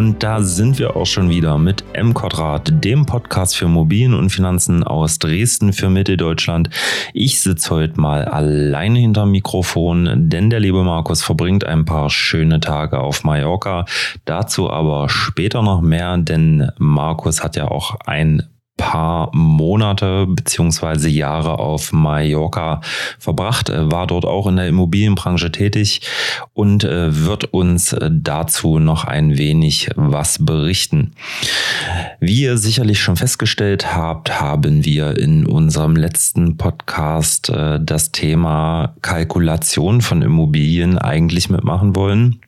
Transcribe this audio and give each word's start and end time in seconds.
Und 0.00 0.22
da 0.22 0.40
sind 0.40 0.78
wir 0.78 0.96
auch 0.96 1.04
schon 1.04 1.28
wieder 1.28 1.58
mit 1.58 1.84
M 1.92 2.14
Quadrat, 2.14 2.72
dem 2.82 3.04
Podcast 3.04 3.54
für 3.54 3.66
Immobilien 3.66 4.14
und 4.14 4.30
Finanzen 4.30 4.82
aus 4.82 5.18
Dresden 5.18 5.74
für 5.74 5.90
Mitteldeutschland. 5.90 6.70
Ich 7.12 7.40
sitze 7.42 7.68
heute 7.68 8.00
mal 8.00 8.24
alleine 8.24 8.98
hinterm 8.98 9.30
Mikrofon, 9.30 10.30
denn 10.30 10.48
der 10.48 10.60
liebe 10.60 10.82
Markus 10.84 11.22
verbringt 11.22 11.66
ein 11.66 11.84
paar 11.84 12.08
schöne 12.08 12.60
Tage 12.60 12.98
auf 12.98 13.24
Mallorca. 13.24 13.84
Dazu 14.24 14.70
aber 14.70 15.10
später 15.10 15.60
noch 15.60 15.82
mehr, 15.82 16.16
denn 16.16 16.72
Markus 16.78 17.44
hat 17.44 17.56
ja 17.56 17.68
auch 17.68 17.96
ein 18.06 18.48
paar 18.80 19.28
Monate 19.34 20.26
beziehungsweise 20.26 21.10
Jahre 21.10 21.58
auf 21.58 21.92
Mallorca 21.92 22.80
verbracht, 23.18 23.70
war 23.70 24.06
dort 24.06 24.24
auch 24.24 24.46
in 24.46 24.56
der 24.56 24.68
Immobilienbranche 24.68 25.52
tätig 25.52 26.00
und 26.54 26.82
äh, 26.82 27.26
wird 27.26 27.52
uns 27.52 27.92
äh, 27.92 28.10
dazu 28.10 28.78
noch 28.78 29.04
ein 29.04 29.36
wenig 29.36 29.90
was 29.96 30.44
berichten. 30.44 31.12
Wie 32.20 32.40
ihr 32.40 32.56
sicherlich 32.56 33.00
schon 33.00 33.16
festgestellt 33.16 33.94
habt, 33.94 34.40
haben 34.40 34.86
wir 34.86 35.18
in 35.18 35.44
unserem 35.46 35.94
letzten 35.94 36.56
Podcast 36.56 37.50
äh, 37.50 37.78
das 37.82 38.12
Thema 38.12 38.94
Kalkulation 39.02 40.00
von 40.00 40.22
Immobilien 40.22 40.96
eigentlich 40.96 41.50
mitmachen 41.50 41.94
wollen 41.94 42.40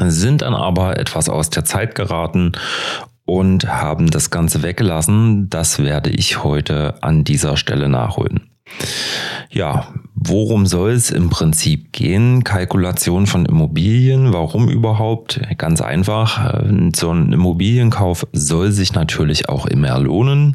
sind 0.00 0.42
dann 0.42 0.54
aber 0.54 0.96
etwas 0.96 1.28
aus 1.28 1.50
der 1.50 1.64
Zeit 1.64 1.96
geraten 1.96 2.52
und 3.28 3.68
haben 3.68 4.10
das 4.10 4.30
Ganze 4.30 4.62
weggelassen. 4.62 5.50
Das 5.50 5.78
werde 5.78 6.08
ich 6.08 6.42
heute 6.42 6.94
an 7.02 7.24
dieser 7.24 7.58
Stelle 7.58 7.90
nachholen. 7.90 8.47
Ja, 9.50 9.88
worum 10.14 10.66
soll 10.66 10.90
es 10.90 11.10
im 11.10 11.30
Prinzip 11.30 11.92
gehen? 11.92 12.44
Kalkulation 12.44 13.26
von 13.26 13.46
Immobilien. 13.46 14.32
Warum 14.32 14.68
überhaupt? 14.68 15.40
Ganz 15.56 15.80
einfach. 15.80 16.64
So 16.94 17.10
ein 17.12 17.32
Immobilienkauf 17.32 18.26
soll 18.32 18.72
sich 18.72 18.92
natürlich 18.92 19.48
auch 19.48 19.66
immer 19.66 19.98
lohnen. 19.98 20.54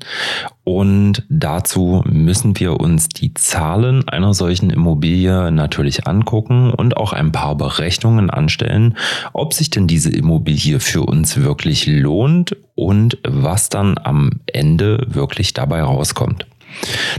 Und 0.64 1.24
dazu 1.30 2.04
müssen 2.06 2.58
wir 2.60 2.80
uns 2.80 3.10
die 3.10 3.34
Zahlen 3.34 4.08
einer 4.08 4.34
solchen 4.34 4.70
Immobilie 4.70 5.52
natürlich 5.52 6.08
angucken 6.08 6.72
und 6.72 6.96
auch 6.96 7.12
ein 7.12 7.34
paar 7.34 7.56
Berechnungen 7.56 8.30
anstellen, 8.30 8.96
ob 9.34 9.54
sich 9.54 9.70
denn 9.70 9.88
diese 9.88 10.12
Immobilie 10.12 10.80
für 10.80 11.02
uns 11.02 11.38
wirklich 11.38 11.86
lohnt 11.88 12.56
und 12.76 13.18
was 13.28 13.70
dann 13.70 13.98
am 14.02 14.40
Ende 14.46 15.06
wirklich 15.10 15.54
dabei 15.54 15.84
rauskommt. 15.84 16.46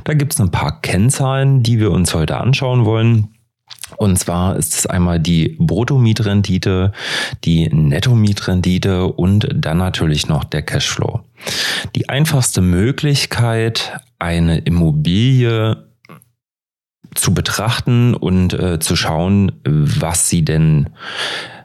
Da 0.04 0.14
gibt 0.14 0.32
es 0.32 0.40
ein 0.40 0.50
paar 0.50 0.80
Kennzahlen, 0.80 1.62
die 1.62 1.78
wir 1.78 1.90
uns 1.90 2.14
heute 2.14 2.36
anschauen 2.38 2.84
wollen. 2.84 3.28
Und 3.96 4.18
zwar 4.18 4.56
ist 4.56 4.74
es 4.74 4.86
einmal 4.86 5.20
die 5.20 5.56
Bruttomietrendite, 5.58 6.92
die 7.44 7.68
Nettomietrendite 7.68 9.06
und 9.06 9.48
dann 9.54 9.78
natürlich 9.78 10.26
noch 10.26 10.44
der 10.44 10.62
Cashflow. 10.62 11.20
Die 11.94 12.08
einfachste 12.08 12.60
Möglichkeit, 12.60 14.00
eine 14.18 14.58
Immobilie 14.58 15.84
zu 17.14 17.34
betrachten 17.34 18.14
und 18.14 18.54
äh, 18.54 18.80
zu 18.80 18.96
schauen, 18.96 19.52
was 19.64 20.28
sie 20.28 20.44
denn 20.44 20.90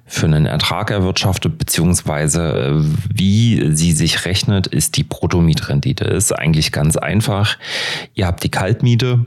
für 0.09 0.25
einen 0.25 0.47
Ertrag 0.47 0.89
erwirtschaftet, 0.89 1.57
beziehungsweise 1.57 2.41
äh, 2.41 2.83
wie 3.13 3.75
sie 3.75 3.91
sich 3.91 4.25
rechnet, 4.25 4.67
ist 4.67 4.97
die 4.97 5.03
Bruttomietrendite. 5.03 6.03
Ist 6.03 6.31
eigentlich 6.31 6.71
ganz 6.71 6.97
einfach. 6.97 7.57
Ihr 8.15 8.25
habt 8.25 8.43
die 8.43 8.49
Kaltmiete, 8.49 9.25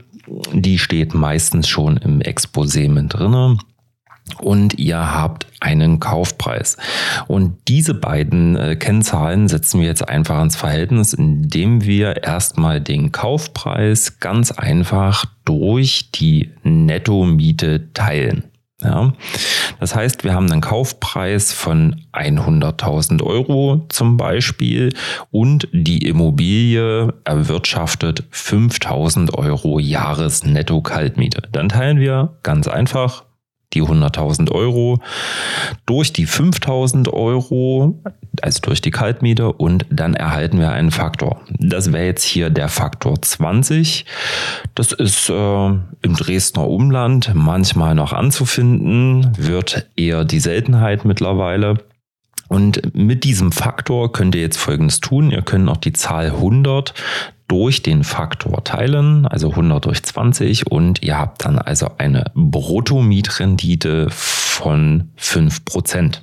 die 0.51 0.77
steht 0.77 1.13
meistens 1.13 1.67
schon 1.67 1.97
im 1.97 2.19
Exposé 2.19 2.89
mit 2.89 3.13
drinne 3.13 3.57
und 4.39 4.77
ihr 4.79 5.13
habt 5.13 5.47
einen 5.59 5.99
Kaufpreis. 5.99 6.77
Und 7.27 7.57
diese 7.67 7.93
beiden 7.93 8.55
äh, 8.55 8.75
Kennzahlen 8.75 9.47
setzen 9.47 9.79
wir 9.79 9.87
jetzt 9.87 10.07
einfach 10.07 10.41
ins 10.41 10.55
Verhältnis, 10.55 11.13
indem 11.13 11.83
wir 11.83 12.23
erstmal 12.23 12.81
den 12.81 13.11
Kaufpreis 13.11 14.19
ganz 14.19 14.51
einfach 14.51 15.25
durch 15.45 16.11
die 16.11 16.51
Nettomiete 16.63 17.93
teilen. 17.93 18.43
Ja. 18.83 19.13
Das 19.79 19.95
heißt, 19.95 20.23
wir 20.23 20.33
haben 20.33 20.51
einen 20.51 20.61
Kaufpreis 20.61 21.51
von 21.53 22.01
100.000 22.13 23.23
Euro 23.23 23.85
zum 23.89 24.17
Beispiel 24.17 24.93
und 25.31 25.67
die 25.71 26.05
Immobilie 26.07 27.13
erwirtschaftet 27.23 28.23
5.000 28.31 29.33
Euro 29.33 29.79
Jahresnetto-Kaltmiete. 29.79 31.43
Dann 31.51 31.69
teilen 31.69 31.99
wir 31.99 32.37
ganz 32.43 32.67
einfach 32.67 33.23
die 33.73 33.83
100.000 33.83 34.51
Euro 34.51 34.99
durch 35.85 36.13
die 36.13 36.27
5.000 36.27 37.09
Euro, 37.11 37.99
also 38.41 38.59
durch 38.61 38.81
die 38.81 38.91
Kaltmiete 38.91 39.51
und 39.51 39.85
dann 39.89 40.13
erhalten 40.13 40.59
wir 40.59 40.71
einen 40.71 40.91
Faktor. 40.91 41.41
Das 41.49 41.91
wäre 41.91 42.05
jetzt 42.05 42.23
hier 42.23 42.49
der 42.49 42.69
Faktor 42.69 43.21
20. 43.21 44.05
Das 44.75 44.91
ist 44.91 45.29
äh, 45.29 45.33
im 45.33 46.15
Dresdner 46.15 46.67
Umland 46.67 47.31
manchmal 47.33 47.95
noch 47.95 48.13
anzufinden, 48.13 49.31
wird 49.37 49.87
eher 49.95 50.25
die 50.25 50.39
Seltenheit 50.39 51.05
mittlerweile. 51.05 51.77
Und 52.47 52.95
mit 52.95 53.23
diesem 53.23 53.51
Faktor 53.51 54.11
könnt 54.11 54.35
ihr 54.35 54.41
jetzt 54.41 54.57
Folgendes 54.57 54.99
tun. 54.99 55.31
Ihr 55.31 55.41
könnt 55.41 55.69
auch 55.69 55.77
die 55.77 55.93
Zahl 55.93 56.27
100 56.27 56.93
durch 57.47 57.83
den 57.83 58.03
Faktor 58.03 58.63
teilen, 58.63 59.27
also 59.27 59.51
100 59.51 59.85
durch 59.85 60.01
20 60.01 60.71
und 60.71 61.03
ihr 61.03 61.17
habt 61.17 61.45
dann 61.45 61.59
also 61.59 61.91
eine 61.97 62.31
Bruttomietrendite 62.33 64.07
von 64.09 65.11
5%. 65.19 66.19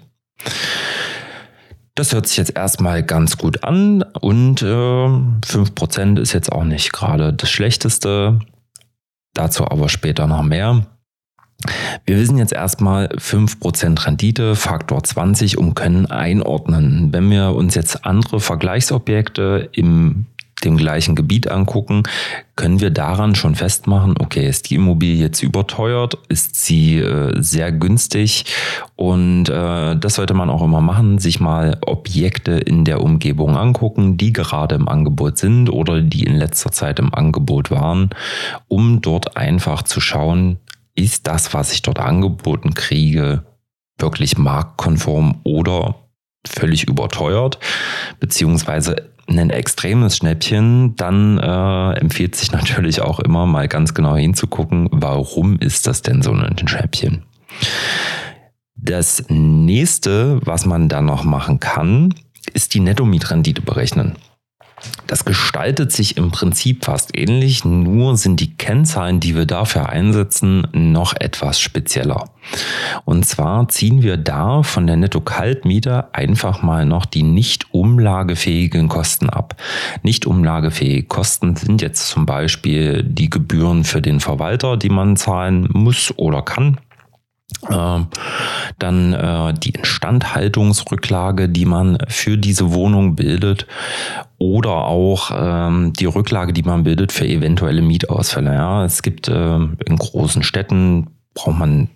Das 1.94 2.12
hört 2.12 2.26
sich 2.26 2.36
jetzt 2.36 2.56
erstmal 2.56 3.02
ganz 3.02 3.36
gut 3.36 3.62
an 3.62 4.02
und 4.02 4.62
äh, 4.62 4.66
5% 4.66 6.18
ist 6.18 6.32
jetzt 6.32 6.50
auch 6.50 6.64
nicht 6.64 6.92
gerade 6.92 7.32
das 7.32 7.50
Schlechteste. 7.50 8.38
Dazu 9.34 9.64
aber 9.66 9.88
später 9.88 10.26
noch 10.26 10.42
mehr. 10.42 10.86
Wir 12.06 12.16
wissen 12.18 12.38
jetzt 12.38 12.52
erstmal 12.52 13.06
5% 13.06 14.06
Rendite, 14.06 14.56
Faktor 14.56 15.04
20 15.04 15.58
und 15.58 15.74
können 15.74 16.06
einordnen. 16.06 17.12
Wenn 17.12 17.30
wir 17.30 17.54
uns 17.54 17.74
jetzt 17.74 18.04
andere 18.04 18.40
Vergleichsobjekte 18.40 19.68
im 19.72 20.26
dem 20.64 20.76
gleichen 20.76 21.14
Gebiet 21.14 21.50
angucken, 21.50 22.02
können 22.56 22.80
wir 22.80 22.90
daran 22.90 23.34
schon 23.34 23.54
festmachen, 23.54 24.14
okay, 24.18 24.48
ist 24.48 24.70
die 24.70 24.74
Immobilie 24.74 25.16
jetzt 25.16 25.42
überteuert, 25.42 26.18
ist 26.28 26.56
sie 26.56 26.98
äh, 26.98 27.32
sehr 27.40 27.72
günstig 27.72 28.44
und 28.96 29.48
äh, 29.48 29.96
das 29.96 30.14
sollte 30.14 30.34
man 30.34 30.50
auch 30.50 30.62
immer 30.62 30.80
machen, 30.80 31.18
sich 31.18 31.40
mal 31.40 31.78
Objekte 31.86 32.52
in 32.52 32.84
der 32.84 33.02
Umgebung 33.02 33.56
angucken, 33.56 34.16
die 34.16 34.32
gerade 34.32 34.74
im 34.74 34.88
Angebot 34.88 35.38
sind 35.38 35.70
oder 35.70 36.02
die 36.02 36.24
in 36.24 36.36
letzter 36.36 36.70
Zeit 36.70 36.98
im 36.98 37.14
Angebot 37.14 37.70
waren, 37.70 38.10
um 38.68 39.00
dort 39.00 39.36
einfach 39.36 39.82
zu 39.82 40.00
schauen, 40.00 40.58
ist 41.02 41.26
das, 41.26 41.54
was 41.54 41.72
ich 41.72 41.82
dort 41.82 41.98
angeboten 41.98 42.74
kriege, 42.74 43.44
wirklich 43.98 44.38
marktkonform 44.38 45.40
oder 45.44 45.96
völlig 46.46 46.84
überteuert, 46.84 47.58
beziehungsweise 48.18 49.10
ein 49.26 49.50
extremes 49.50 50.16
Schnäppchen, 50.16 50.96
dann 50.96 51.38
äh, 51.38 51.92
empfiehlt 52.00 52.34
sich 52.34 52.52
natürlich 52.52 53.00
auch 53.00 53.20
immer 53.20 53.46
mal 53.46 53.68
ganz 53.68 53.94
genau 53.94 54.16
hinzugucken, 54.16 54.88
warum 54.90 55.58
ist 55.58 55.86
das 55.86 56.02
denn 56.02 56.22
so 56.22 56.32
ein 56.32 56.68
Schnäppchen. 56.68 57.24
Das 58.76 59.24
nächste, 59.28 60.40
was 60.44 60.64
man 60.64 60.88
dann 60.88 61.04
noch 61.04 61.24
machen 61.24 61.60
kann, 61.60 62.14
ist 62.54 62.74
die 62.74 62.80
Nettomietrendite 62.80 63.60
berechnen. 63.60 64.16
Das 65.06 65.24
gestaltet 65.24 65.92
sich 65.92 66.16
im 66.16 66.30
Prinzip 66.30 66.84
fast 66.84 67.16
ähnlich, 67.16 67.64
nur 67.64 68.16
sind 68.16 68.40
die 68.40 68.56
Kennzahlen, 68.56 69.20
die 69.20 69.36
wir 69.36 69.46
dafür 69.46 69.88
einsetzen, 69.88 70.66
noch 70.72 71.14
etwas 71.18 71.60
spezieller. 71.60 72.30
Und 73.04 73.26
zwar 73.26 73.68
ziehen 73.68 74.02
wir 74.02 74.16
da 74.16 74.62
von 74.62 74.86
der 74.86 74.96
Netto-Kaltmiete 74.96 76.14
einfach 76.14 76.62
mal 76.62 76.86
noch 76.86 77.06
die 77.06 77.22
nicht 77.22 77.74
umlagefähigen 77.74 78.88
Kosten 78.88 79.28
ab. 79.28 79.56
Nicht 80.02 80.26
umlagefähige 80.26 81.04
Kosten 81.04 81.56
sind 81.56 81.82
jetzt 81.82 82.08
zum 82.08 82.24
Beispiel 82.24 83.02
die 83.02 83.30
Gebühren 83.30 83.84
für 83.84 84.00
den 84.00 84.20
Verwalter, 84.20 84.76
die 84.76 84.90
man 84.90 85.16
zahlen 85.16 85.68
muss 85.72 86.14
oder 86.16 86.42
kann 86.42 86.78
dann 87.68 89.12
äh, 89.12 89.54
die 89.54 89.70
Instandhaltungsrücklage, 89.70 91.48
die 91.48 91.66
man 91.66 91.98
für 92.08 92.38
diese 92.38 92.72
Wohnung 92.72 93.16
bildet 93.16 93.66
oder 94.38 94.70
auch 94.70 95.30
ähm, 95.34 95.92
die 95.92 96.06
Rücklage, 96.06 96.52
die 96.52 96.62
man 96.62 96.84
bildet 96.84 97.12
für 97.12 97.26
eventuelle 97.26 97.82
Mietausfälle. 97.82 98.54
Ja, 98.54 98.84
es 98.84 99.02
gibt 99.02 99.28
äh, 99.28 99.56
in 99.56 99.96
großen 99.98 100.42
Städten 100.42 101.08
braucht 101.34 101.58
man 101.58 101.88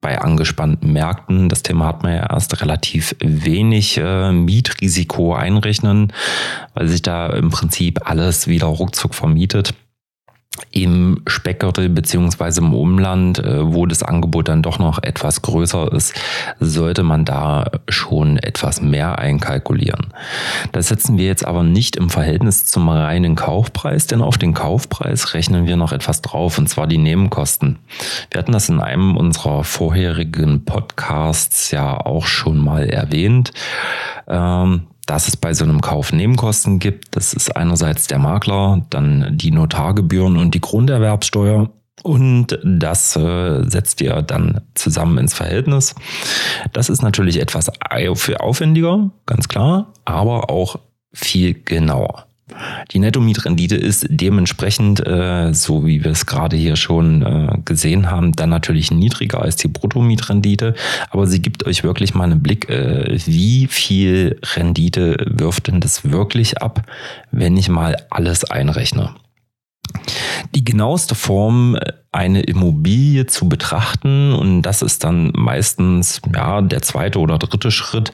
bei 0.00 0.20
angespannten 0.20 0.92
Märkten, 0.92 1.48
das 1.48 1.62
Thema 1.62 1.86
hat 1.86 2.02
man 2.02 2.14
ja 2.14 2.30
erst 2.30 2.60
relativ 2.60 3.16
wenig 3.20 3.98
äh, 3.98 4.30
Mietrisiko 4.30 5.34
einrechnen, 5.34 6.12
weil 6.74 6.86
sich 6.86 7.02
da 7.02 7.28
im 7.28 7.50
Prinzip 7.50 8.08
alles 8.08 8.46
wieder 8.46 8.66
ruckzuck 8.66 9.14
vermietet. 9.14 9.74
Im 10.70 11.22
Speckgürtel 11.26 11.88
beziehungsweise 11.88 12.60
im 12.60 12.74
Umland, 12.74 13.38
äh, 13.38 13.72
wo 13.72 13.86
das 13.86 14.02
Angebot 14.02 14.48
dann 14.48 14.62
doch 14.62 14.78
noch 14.78 15.02
etwas 15.02 15.42
größer 15.42 15.92
ist, 15.92 16.14
sollte 16.60 17.02
man 17.02 17.24
da 17.24 17.70
schon 17.88 18.36
etwas 18.38 18.80
mehr 18.80 19.18
einkalkulieren. 19.18 20.08
Das 20.72 20.88
setzen 20.88 21.18
wir 21.18 21.26
jetzt 21.26 21.46
aber 21.46 21.62
nicht 21.62 21.96
im 21.96 22.10
Verhältnis 22.10 22.66
zum 22.66 22.88
reinen 22.88 23.34
Kaufpreis, 23.34 24.06
denn 24.06 24.22
auf 24.22 24.38
den 24.38 24.54
Kaufpreis 24.54 25.34
rechnen 25.34 25.66
wir 25.66 25.76
noch 25.76 25.92
etwas 25.92 26.22
drauf, 26.22 26.58
und 26.58 26.68
zwar 26.68 26.86
die 26.86 26.98
Nebenkosten. 26.98 27.78
Wir 28.30 28.38
hatten 28.38 28.52
das 28.52 28.68
in 28.68 28.80
einem 28.80 29.16
unserer 29.16 29.64
vorherigen 29.64 30.64
Podcasts 30.64 31.70
ja 31.70 31.96
auch 31.96 32.26
schon 32.26 32.58
mal 32.58 32.88
erwähnt. 32.88 33.52
Ähm, 34.28 34.86
dass 35.06 35.28
es 35.28 35.36
bei 35.36 35.54
so 35.54 35.64
einem 35.64 35.80
Kauf 35.80 36.12
Nebenkosten 36.12 36.78
gibt. 36.78 37.16
Das 37.16 37.32
ist 37.32 37.56
einerseits 37.56 38.08
der 38.08 38.18
Makler, 38.18 38.84
dann 38.90 39.36
die 39.38 39.52
Notargebühren 39.52 40.36
und 40.36 40.54
die 40.54 40.60
Grunderwerbsteuer. 40.60 41.70
Und 42.02 42.58
das 42.62 43.16
äh, 43.16 43.64
setzt 43.68 44.00
ihr 44.00 44.20
dann 44.22 44.60
zusammen 44.74 45.18
ins 45.18 45.34
Verhältnis. 45.34 45.94
Das 46.72 46.88
ist 46.88 47.02
natürlich 47.02 47.40
etwas 47.40 47.70
aufwendiger, 47.80 49.10
ganz 49.24 49.48
klar, 49.48 49.92
aber 50.04 50.50
auch 50.50 50.78
viel 51.12 51.54
genauer. 51.54 52.25
Die 52.92 53.00
Netto-Mietrendite 53.00 53.74
ist 53.74 54.06
dementsprechend, 54.08 55.04
äh, 55.04 55.52
so 55.52 55.84
wie 55.84 56.04
wir 56.04 56.12
es 56.12 56.26
gerade 56.26 56.56
hier 56.56 56.76
schon 56.76 57.22
äh, 57.22 57.58
gesehen 57.64 58.10
haben, 58.10 58.32
dann 58.32 58.50
natürlich 58.50 58.92
niedriger 58.92 59.42
als 59.42 59.56
die 59.56 59.68
Brutto-Mietrendite. 59.68 60.74
Aber 61.10 61.26
sie 61.26 61.42
gibt 61.42 61.66
euch 61.66 61.82
wirklich 61.82 62.14
mal 62.14 62.24
einen 62.24 62.42
Blick, 62.42 62.70
äh, 62.70 63.18
wie 63.26 63.66
viel 63.66 64.38
Rendite 64.54 65.16
wirft 65.26 65.66
denn 65.66 65.80
das 65.80 66.08
wirklich 66.08 66.62
ab, 66.62 66.82
wenn 67.32 67.56
ich 67.56 67.68
mal 67.68 67.96
alles 68.10 68.44
einrechne. 68.44 69.10
Die 70.54 70.64
genaueste 70.64 71.14
Form, 71.14 71.76
eine 72.12 72.42
Immobilie 72.42 73.26
zu 73.26 73.48
betrachten, 73.48 74.32
und 74.32 74.62
das 74.62 74.82
ist 74.82 75.04
dann 75.04 75.32
meistens 75.34 76.20
ja, 76.34 76.62
der 76.62 76.82
zweite 76.82 77.18
oder 77.18 77.38
dritte 77.38 77.70
Schritt, 77.70 78.12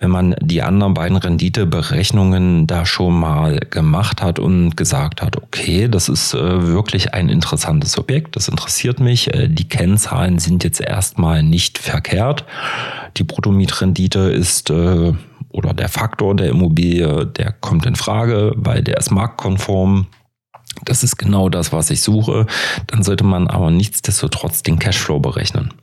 wenn 0.00 0.10
man 0.10 0.34
die 0.40 0.62
anderen 0.62 0.94
beiden 0.94 1.18
Renditeberechnungen 1.18 2.66
da 2.66 2.86
schon 2.86 3.20
mal 3.20 3.60
gemacht 3.68 4.22
hat 4.22 4.38
und 4.38 4.74
gesagt 4.74 5.20
hat, 5.20 5.36
okay, 5.36 5.88
das 5.88 6.08
ist 6.08 6.32
äh, 6.32 6.66
wirklich 6.66 7.12
ein 7.12 7.28
interessantes 7.28 7.98
Objekt, 7.98 8.34
das 8.34 8.48
interessiert 8.48 8.98
mich, 8.98 9.32
äh, 9.34 9.48
die 9.48 9.68
Kennzahlen 9.68 10.38
sind 10.38 10.64
jetzt 10.64 10.80
erstmal 10.80 11.42
nicht 11.42 11.76
verkehrt, 11.76 12.46
die 13.18 13.24
Bruttomietrendite 13.24 14.20
ist 14.20 14.70
äh, 14.70 15.12
oder 15.50 15.74
der 15.74 15.90
Faktor 15.90 16.34
der 16.34 16.48
Immobilie, 16.48 17.26
der 17.26 17.52
kommt 17.52 17.84
in 17.84 17.94
Frage, 17.94 18.54
weil 18.56 18.82
der 18.82 18.96
ist 18.96 19.10
marktkonform, 19.10 20.06
das 20.84 21.02
ist 21.02 21.18
genau 21.18 21.50
das, 21.50 21.72
was 21.72 21.90
ich 21.90 22.00
suche. 22.00 22.46
Dann 22.86 23.02
sollte 23.02 23.24
man 23.24 23.48
aber 23.48 23.70
nichtsdestotrotz 23.70 24.62
den 24.62 24.78
Cashflow 24.78 25.18
berechnen. 25.18 25.74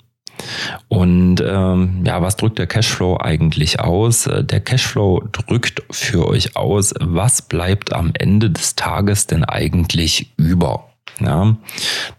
Und 0.87 1.41
ähm, 1.45 2.03
ja, 2.05 2.21
was 2.21 2.35
drückt 2.35 2.59
der 2.59 2.67
Cashflow 2.67 3.17
eigentlich 3.19 3.79
aus? 3.79 4.27
Äh, 4.27 4.43
der 4.43 4.59
Cashflow 4.59 5.23
drückt 5.31 5.83
für 5.91 6.27
euch 6.27 6.55
aus, 6.55 6.93
was 6.99 7.41
bleibt 7.41 7.93
am 7.93 8.11
Ende 8.13 8.49
des 8.49 8.75
Tages 8.75 9.27
denn 9.27 9.43
eigentlich 9.43 10.33
über? 10.37 10.89
Ja, 11.19 11.55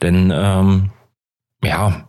denn 0.03 0.33
ähm, 0.35 0.91
ja, 1.63 2.09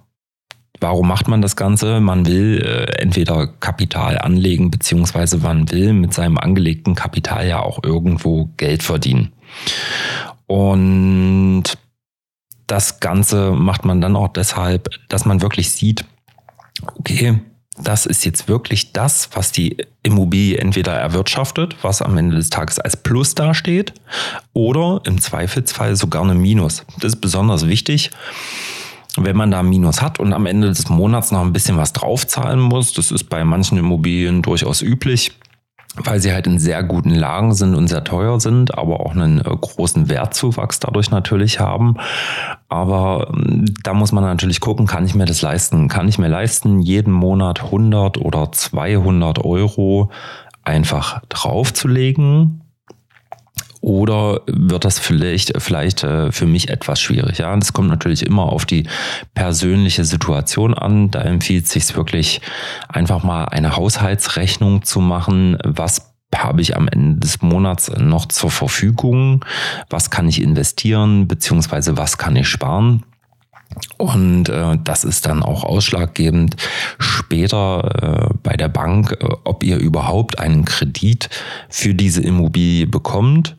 Warum 0.81 1.09
macht 1.09 1.27
man 1.27 1.41
das 1.41 1.55
Ganze? 1.55 1.99
Man 1.99 2.25
will 2.25 2.61
äh, 2.61 3.01
entweder 3.01 3.47
Kapital 3.47 4.17
anlegen, 4.17 4.71
beziehungsweise 4.71 5.37
man 5.39 5.69
will 5.71 5.91
mit 5.93 6.13
seinem 6.13 6.37
angelegten 6.37 6.95
Kapital 6.95 7.47
ja 7.47 7.59
auch 7.59 7.83
irgendwo 7.83 8.45
Geld 8.55 8.81
verdienen. 8.81 9.33
Und 10.47 11.63
das 12.69 12.99
Ganze 12.99 13.51
macht 13.51 13.83
man 13.83 13.99
dann 13.99 14.15
auch 14.15 14.29
deshalb, 14.29 14.89
dass 15.09 15.25
man 15.25 15.41
wirklich 15.41 15.71
sieht, 15.71 16.05
okay, 16.97 17.39
das 17.81 18.05
ist 18.05 18.25
jetzt 18.25 18.47
wirklich 18.47 18.93
das, 18.93 19.29
was 19.33 19.51
die 19.51 19.77
Immobilie 20.03 20.57
entweder 20.57 20.93
erwirtschaftet, 20.93 21.77
was 21.81 22.01
am 22.01 22.17
Ende 22.17 22.35
des 22.35 22.49
Tages 22.49 22.77
als 22.77 22.95
Plus 22.97 23.35
dasteht, 23.35 23.93
oder 24.53 25.01
im 25.05 25.19
Zweifelsfall 25.19 25.95
sogar 25.95 26.23
eine 26.23 26.35
Minus. 26.35 26.85
Das 26.99 27.13
ist 27.13 27.21
besonders 27.21 27.67
wichtig. 27.67 28.11
Wenn 29.17 29.35
man 29.35 29.49
da 29.49 29.63
Minus 29.63 30.01
hat 30.01 30.19
und 30.19 30.33
am 30.33 30.45
Ende 30.45 30.67
des 30.67 30.89
Monats 30.89 31.31
noch 31.31 31.41
ein 31.41 31.53
bisschen 31.53 31.77
was 31.77 31.93
draufzahlen 31.93 32.59
muss, 32.59 32.93
das 32.93 33.11
ist 33.11 33.29
bei 33.29 33.43
manchen 33.43 33.77
Immobilien 33.77 34.41
durchaus 34.41 34.81
üblich, 34.81 35.31
weil 36.03 36.19
sie 36.19 36.33
halt 36.33 36.47
in 36.47 36.59
sehr 36.59 36.83
guten 36.83 37.13
Lagen 37.13 37.53
sind 37.53 37.75
und 37.75 37.87
sehr 37.87 38.03
teuer 38.03 38.39
sind, 38.39 38.77
aber 38.77 38.99
auch 39.01 39.11
einen 39.11 39.39
äh, 39.39 39.43
großen 39.43 40.09
Wertzuwachs 40.09 40.79
dadurch 40.79 41.11
natürlich 41.11 41.59
haben. 41.59 41.95
Aber 42.67 43.31
ähm, 43.33 43.65
da 43.83 43.93
muss 43.93 44.11
man 44.11 44.23
natürlich 44.23 44.59
gucken, 44.59 44.87
kann 44.87 45.05
ich 45.05 45.15
mir 45.15 45.25
das 45.25 45.41
leisten? 45.41 45.87
Kann 45.87 46.07
ich 46.07 46.17
mir 46.17 46.27
leisten, 46.27 46.79
jeden 46.79 47.13
Monat 47.13 47.63
100 47.63 48.17
oder 48.17 48.51
200 48.51 49.43
Euro 49.43 50.11
einfach 50.63 51.21
draufzulegen? 51.29 52.61
Oder 53.89 54.41
wird 54.45 54.85
das 54.85 54.99
vielleicht, 54.99 55.53
vielleicht 55.59 56.03
äh, 56.03 56.31
für 56.31 56.45
mich 56.45 56.69
etwas 56.69 57.01
schwierig? 57.01 57.39
Ja, 57.39 57.57
das 57.57 57.73
kommt 57.73 57.89
natürlich 57.89 58.23
immer 58.23 58.43
auf 58.43 58.67
die 58.67 58.87
persönliche 59.33 60.05
Situation 60.05 60.75
an. 60.75 61.09
Da 61.09 61.21
empfiehlt 61.21 61.65
es 61.65 61.71
sich 61.71 61.95
wirklich 61.95 62.39
einfach 62.87 63.23
mal 63.23 63.45
eine 63.45 63.75
Haushaltsrechnung 63.75 64.83
zu 64.83 64.99
machen. 64.99 65.57
Was 65.63 66.13
habe 66.35 66.61
ich 66.61 66.75
am 66.75 66.87
Ende 66.87 67.21
des 67.21 67.41
Monats 67.41 67.91
noch 67.97 68.27
zur 68.27 68.51
Verfügung? 68.51 69.43
Was 69.89 70.11
kann 70.11 70.29
ich 70.29 70.39
investieren? 70.39 71.27
Beziehungsweise 71.27 71.97
was 71.97 72.19
kann 72.19 72.35
ich 72.35 72.47
sparen? 72.47 73.03
Und 73.97 74.49
äh, 74.49 74.77
das 74.83 75.03
ist 75.03 75.25
dann 75.25 75.43
auch 75.43 75.63
ausschlaggebend 75.63 76.55
später 76.97 78.29
äh, 78.31 78.33
bei 78.41 78.55
der 78.55 78.69
Bank, 78.69 79.17
äh, 79.19 79.27
ob 79.43 79.63
ihr 79.63 79.77
überhaupt 79.77 80.39
einen 80.39 80.65
Kredit 80.65 81.29
für 81.69 81.93
diese 81.93 82.21
Immobilie 82.21 82.87
bekommt. 82.87 83.55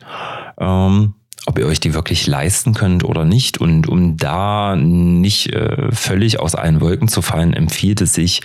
Ähm, 0.59 1.13
ob 1.47 1.57
ihr 1.57 1.65
euch 1.65 1.79
die 1.79 1.93
wirklich 1.93 2.27
leisten 2.27 2.73
könnt 2.73 3.03
oder 3.03 3.25
nicht. 3.25 3.57
Und 3.57 3.87
um 3.87 4.17
da 4.17 4.75
nicht 4.75 5.53
äh, 5.53 5.91
völlig 5.91 6.39
aus 6.39 6.55
allen 6.55 6.81
Wolken 6.81 7.07
zu 7.07 7.21
fallen, 7.21 7.53
empfiehlt 7.53 8.01
es 8.01 8.13
sich, 8.13 8.41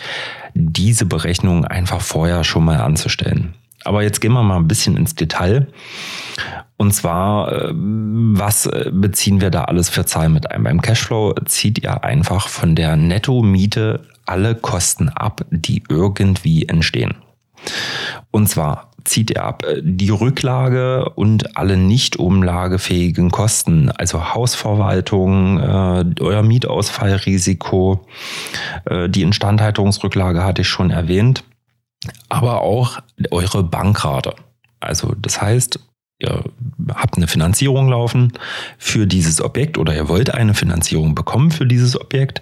diese 0.54 1.04
Berechnung 1.04 1.66
einfach 1.66 2.00
vorher 2.00 2.42
schon 2.42 2.64
mal 2.64 2.80
anzustellen. 2.80 3.54
Aber 3.84 4.02
jetzt 4.02 4.20
gehen 4.20 4.32
wir 4.32 4.42
mal 4.42 4.56
ein 4.56 4.68
bisschen 4.68 4.96
ins 4.96 5.14
Detail. 5.14 5.68
Und 6.78 6.92
zwar, 6.92 7.52
äh, 7.52 7.72
was 7.74 8.66
äh, 8.66 8.90
beziehen 8.92 9.40
wir 9.40 9.50
da 9.50 9.64
alles 9.64 9.88
für 9.88 10.04
Zahlen 10.04 10.32
mit 10.32 10.50
ein? 10.50 10.62
Beim 10.62 10.82
Cashflow 10.82 11.34
zieht 11.46 11.82
ihr 11.82 12.04
einfach 12.04 12.48
von 12.48 12.74
der 12.74 12.96
Netto-Miete 12.96 14.02
alle 14.26 14.54
Kosten 14.54 15.08
ab, 15.08 15.44
die 15.50 15.82
irgendwie 15.88 16.66
entstehen. 16.68 17.14
Und 18.30 18.48
zwar 18.48 18.90
zieht 19.04 19.30
ihr 19.30 19.42
ab 19.42 19.64
äh, 19.64 19.80
die 19.82 20.10
Rücklage 20.10 21.08
und 21.14 21.56
alle 21.56 21.78
nicht 21.78 22.18
umlagefähigen 22.18 23.30
Kosten, 23.30 23.90
also 23.90 24.34
Hausverwaltung, 24.34 25.58
euer 26.20 26.42
Mietausfallrisiko, 26.42 28.06
die 29.08 29.22
Instandhaltungsrücklage 29.22 30.44
hatte 30.44 30.62
ich 30.62 30.68
schon 30.68 30.90
erwähnt, 30.90 31.44
aber 32.28 32.62
auch 32.62 32.98
eure 33.30 33.62
Bankrate. 33.62 34.34
Also 34.80 35.14
das 35.18 35.40
heißt, 35.40 35.80
ihr 36.18 36.44
habt 36.94 37.16
eine 37.16 37.26
Finanzierung 37.26 37.88
laufen 37.88 38.32
für 38.78 39.06
dieses 39.06 39.40
Objekt 39.40 39.78
oder 39.78 39.94
ihr 39.94 40.08
wollt 40.08 40.32
eine 40.32 40.54
Finanzierung 40.54 41.14
bekommen 41.14 41.50
für 41.50 41.66
dieses 41.66 42.00
Objekt 42.00 42.40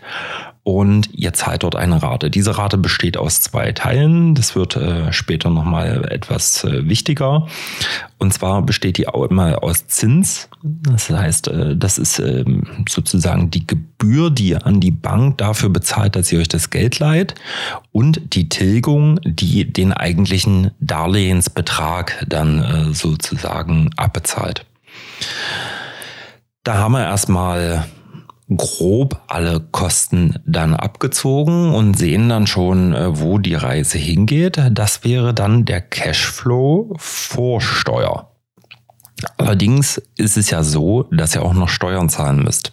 und 0.65 1.11
ihr 1.13 1.35
zahlt 1.35 1.63
dort 1.63 1.77
eine 1.77 2.03
Rate. 2.03 2.31
Diese 2.31 2.57
Rate 2.57 2.79
besteht 2.79 3.19
aus 3.19 3.43
zwei 3.43 3.73
Teilen. 3.73 4.35
Das 4.35 4.57
wird 4.57 4.77
äh, 4.77 5.13
später 5.13 5.51
nochmal 5.51 6.09
etwas 6.11 6.65
äh, 6.65 6.89
wichtiger. 6.89 7.47
Und 8.17 8.33
zwar 8.33 8.63
besteht 8.63 8.97
die 8.97 9.07
auch 9.07 9.25
immer 9.25 9.63
aus 9.63 9.87
Zins. 9.89 10.49
Das 10.63 11.11
heißt, 11.11 11.49
äh, 11.49 11.77
das 11.77 11.99
ist 11.99 12.19
äh, 12.19 12.47
sozusagen 12.89 13.51
die 13.51 13.67
Gebühr, 13.67 14.31
die 14.31 14.49
ihr 14.49 14.67
an 14.67 14.81
die 14.81 14.91
Bank 14.91 15.37
dafür 15.37 15.69
bezahlt, 15.69 16.17
dass 16.17 16.29
sie 16.29 16.39
euch 16.39 16.49
das 16.49 16.71
Geld 16.71 16.99
leiht 16.99 17.35
und 17.93 18.35
die 18.35 18.49
Tilgung, 18.49 19.21
die 19.23 19.71
den 19.71 19.93
eigentlichen 19.93 20.71
Darlehensbetrag 20.81 22.25
dann 22.27 22.63
äh, 22.63 22.95
sozusagen 22.95 23.91
abbezahlt. 23.99 24.65
Da 26.63 26.79
haben 26.79 26.93
wir 26.93 27.05
erstmal 27.05 27.85
grob 28.49 29.23
alle 29.27 29.61
Kosten 29.61 30.39
dann 30.45 30.75
abgezogen 30.75 31.73
und 31.73 31.97
sehen 31.97 32.29
dann 32.29 32.47
schon, 32.47 32.95
äh, 32.95 33.19
wo 33.19 33.39
die 33.39 33.55
Reise 33.55 33.99
hingeht. 33.99 34.61
Das 34.73 35.05
wäre 35.05 35.33
dann 35.33 35.65
der 35.65 35.81
Cashflow 35.81 36.95
vor 36.99 37.61
Steuer. 37.61 38.31
Allerdings 39.39 40.01
ist 40.17 40.37
es 40.37 40.51
ja 40.51 40.63
so, 40.63 41.05
dass 41.05 41.35
ihr 41.35 41.43
auch 41.43 41.55
noch 41.55 41.69
Steuern 41.69 42.09
zahlen 42.09 42.43
müsst. 42.43 42.73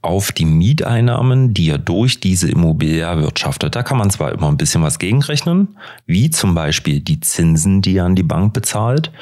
Auf 0.00 0.32
die 0.32 0.44
Mieteinnahmen, 0.44 1.52
die 1.52 1.66
ihr 1.66 1.78
durch 1.78 2.20
diese 2.20 2.50
Immobilie 2.50 3.02
erwirtschaftet. 3.02 3.76
Da 3.76 3.82
kann 3.82 3.98
man 3.98 4.10
zwar 4.10 4.32
immer 4.32 4.48
ein 4.48 4.56
bisschen 4.56 4.82
was 4.82 4.98
gegenrechnen, 4.98 5.76
wie 6.06 6.30
zum 6.30 6.54
Beispiel 6.54 7.00
die 7.00 7.20
Zinsen, 7.20 7.82
die 7.82 7.94
ihr 7.94 8.04
an 8.04 8.14
die 8.14 8.22
Bank 8.22 8.54
bezahlt. 8.54 9.12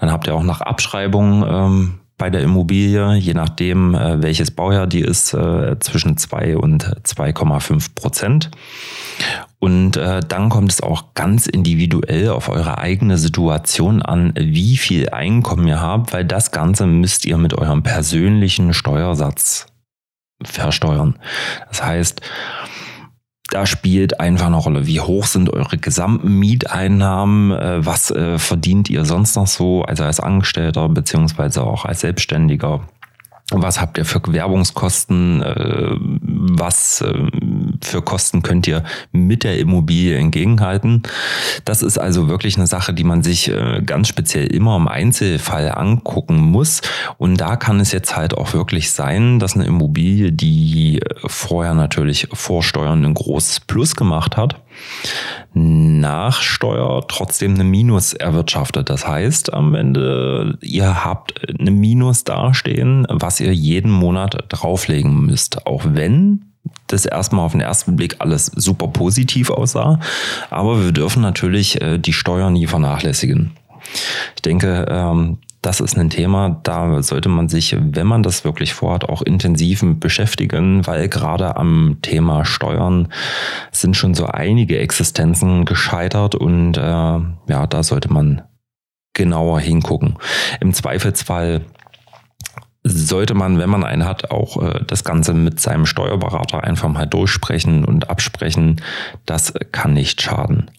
Dann 0.00 0.10
habt 0.10 0.26
ihr 0.26 0.34
auch 0.34 0.42
nach 0.42 0.60
Abschreibung 0.62 1.44
ähm, 1.46 2.00
bei 2.18 2.30
der 2.30 2.40
Immobilie, 2.40 3.14
je 3.14 3.34
nachdem, 3.34 3.94
äh, 3.94 4.22
welches 4.22 4.50
Baujahr 4.50 4.86
die 4.86 5.00
ist, 5.00 5.34
äh, 5.34 5.78
zwischen 5.80 6.16
2 6.16 6.56
und 6.56 6.96
2,5 7.04 7.94
Prozent. 7.94 8.50
Und 9.58 9.96
äh, 9.96 10.20
dann 10.20 10.48
kommt 10.48 10.72
es 10.72 10.82
auch 10.82 11.14
ganz 11.14 11.46
individuell 11.46 12.30
auf 12.30 12.48
eure 12.48 12.78
eigene 12.78 13.18
Situation 13.18 14.02
an, 14.02 14.32
wie 14.36 14.76
viel 14.76 15.10
Einkommen 15.10 15.66
ihr 15.66 15.80
habt, 15.80 16.12
weil 16.12 16.24
das 16.24 16.50
Ganze 16.50 16.86
müsst 16.86 17.24
ihr 17.24 17.38
mit 17.38 17.54
eurem 17.54 17.82
persönlichen 17.82 18.74
Steuersatz 18.74 19.66
versteuern. 20.42 21.18
Das 21.68 21.82
heißt, 21.82 22.20
da 23.50 23.64
spielt 23.66 24.18
einfach 24.18 24.46
eine 24.46 24.56
Rolle, 24.56 24.86
wie 24.86 25.00
hoch 25.00 25.26
sind 25.26 25.52
eure 25.52 25.78
gesamten 25.78 26.38
Mieteinnahmen, 26.38 27.52
äh, 27.52 27.84
was 27.84 28.10
äh, 28.10 28.38
verdient 28.38 28.90
ihr 28.90 29.04
sonst 29.04 29.36
noch 29.36 29.46
so, 29.46 29.82
also 29.82 30.04
als 30.04 30.20
Angestellter 30.20 30.88
beziehungsweise 30.88 31.62
auch 31.62 31.84
als 31.84 32.00
Selbstständiger. 32.00 32.80
Was 33.52 33.80
habt 33.80 33.96
ihr 33.96 34.04
für 34.04 34.20
Werbungskosten? 34.26 35.40
Äh, 35.42 35.96
was 36.58 37.04
für 37.80 38.02
Kosten 38.02 38.42
könnt 38.42 38.66
ihr 38.66 38.82
mit 39.12 39.44
der 39.44 39.58
Immobilie 39.58 40.16
entgegenhalten? 40.16 41.02
Das 41.64 41.82
ist 41.82 41.98
also 41.98 42.28
wirklich 42.28 42.56
eine 42.56 42.66
Sache, 42.66 42.92
die 42.92 43.04
man 43.04 43.22
sich 43.22 43.52
ganz 43.84 44.08
speziell 44.08 44.46
immer 44.46 44.76
im 44.76 44.88
Einzelfall 44.88 45.70
angucken 45.70 46.38
muss. 46.38 46.80
Und 47.18 47.40
da 47.40 47.56
kann 47.56 47.78
es 47.78 47.92
jetzt 47.92 48.16
halt 48.16 48.34
auch 48.34 48.52
wirklich 48.52 48.90
sein, 48.90 49.38
dass 49.38 49.54
eine 49.54 49.66
Immobilie, 49.66 50.32
die 50.32 51.00
vorher 51.26 51.74
natürlich 51.74 52.28
vor 52.32 52.62
Steuern 52.62 53.04
ein 53.04 53.14
großes 53.14 53.60
Plus 53.60 53.96
gemacht 53.96 54.36
hat, 54.36 54.60
nach 55.54 56.42
Steuer 56.42 57.06
trotzdem 57.08 57.54
eine 57.54 57.64
Minus 57.64 58.12
erwirtschaftet. 58.12 58.90
Das 58.90 59.06
heißt, 59.06 59.54
am 59.54 59.74
Ende, 59.74 60.58
ihr 60.60 61.04
habt 61.04 61.40
eine 61.58 61.70
Minus 61.70 62.24
dastehen, 62.24 63.06
was 63.08 63.40
ihr 63.40 63.54
jeden 63.54 63.90
Monat 63.90 64.44
drauflegen 64.48 65.24
müsst. 65.24 65.66
Auch 65.66 65.84
wenn 65.86 66.52
das 66.88 67.06
erstmal 67.06 67.44
auf 67.44 67.52
den 67.52 67.60
ersten 67.60 67.96
Blick 67.96 68.16
alles 68.18 68.46
super 68.54 68.88
positiv 68.88 69.50
aussah. 69.50 70.00
Aber 70.50 70.84
wir 70.84 70.92
dürfen 70.92 71.22
natürlich 71.22 71.80
äh, 71.80 71.98
die 71.98 72.12
Steuern 72.12 72.52
nie 72.52 72.66
vernachlässigen. 72.66 73.52
Ich 74.34 74.42
denke, 74.42 74.86
ähm, 74.88 75.38
das 75.66 75.80
ist 75.80 75.98
ein 75.98 76.10
Thema, 76.10 76.60
da 76.62 77.02
sollte 77.02 77.28
man 77.28 77.48
sich, 77.48 77.76
wenn 77.76 78.06
man 78.06 78.22
das 78.22 78.44
wirklich 78.44 78.72
vorhat, 78.72 79.08
auch 79.08 79.20
intensiv 79.20 79.84
beschäftigen, 79.98 80.86
weil 80.86 81.08
gerade 81.08 81.56
am 81.56 81.98
Thema 82.02 82.44
Steuern 82.44 83.08
sind 83.72 83.96
schon 83.96 84.14
so 84.14 84.26
einige 84.26 84.78
Existenzen 84.78 85.64
gescheitert 85.64 86.36
und 86.36 86.76
äh, 86.76 86.80
ja, 86.80 87.66
da 87.68 87.82
sollte 87.82 88.12
man 88.12 88.42
genauer 89.12 89.58
hingucken. 89.58 90.18
Im 90.60 90.72
Zweifelsfall 90.72 91.62
sollte 92.84 93.34
man, 93.34 93.58
wenn 93.58 93.70
man 93.70 93.82
einen 93.82 94.04
hat, 94.04 94.30
auch 94.30 94.62
äh, 94.62 94.84
das 94.86 95.02
Ganze 95.02 95.34
mit 95.34 95.58
seinem 95.58 95.84
Steuerberater 95.84 96.62
einfach 96.62 96.88
mal 96.88 97.06
durchsprechen 97.06 97.84
und 97.84 98.08
absprechen. 98.08 98.80
Das 99.24 99.52
kann 99.72 99.94
nicht 99.94 100.22
schaden. 100.22 100.70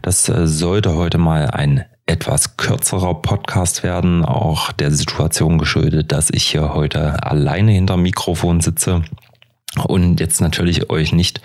Das 0.00 0.28
äh, 0.28 0.46
sollte 0.46 0.94
heute 0.94 1.18
mal 1.18 1.50
ein 1.50 1.84
etwas 2.06 2.56
kürzerer 2.56 3.20
Podcast 3.20 3.82
werden, 3.82 4.24
auch 4.24 4.70
der 4.70 4.92
Situation 4.92 5.58
geschuldet, 5.58 6.12
dass 6.12 6.30
ich 6.30 6.44
hier 6.44 6.72
heute 6.72 7.20
alleine 7.24 7.72
hinter 7.72 7.96
Mikrofon 7.96 8.60
sitze 8.60 9.02
und 9.88 10.20
jetzt 10.20 10.40
natürlich 10.40 10.88
euch 10.88 11.12
nicht 11.12 11.40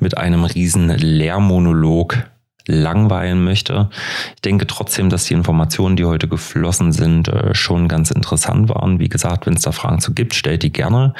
mit 0.00 0.18
einem 0.18 0.44
riesen 0.44 0.88
Lehrmonolog 0.88 2.31
langweilen 2.66 3.44
möchte. 3.44 3.88
Ich 4.34 4.42
denke 4.42 4.66
trotzdem, 4.66 5.10
dass 5.10 5.24
die 5.24 5.34
Informationen, 5.34 5.96
die 5.96 6.04
heute 6.04 6.28
geflossen 6.28 6.92
sind, 6.92 7.28
äh, 7.28 7.54
schon 7.54 7.88
ganz 7.88 8.10
interessant 8.10 8.68
waren. 8.68 8.98
Wie 8.98 9.08
gesagt, 9.08 9.46
wenn 9.46 9.54
es 9.54 9.62
da 9.62 9.72
Fragen 9.72 10.00
zu 10.00 10.14
gibt, 10.14 10.34
stellt 10.34 10.62
die 10.62 10.72
gerne. 10.72 11.14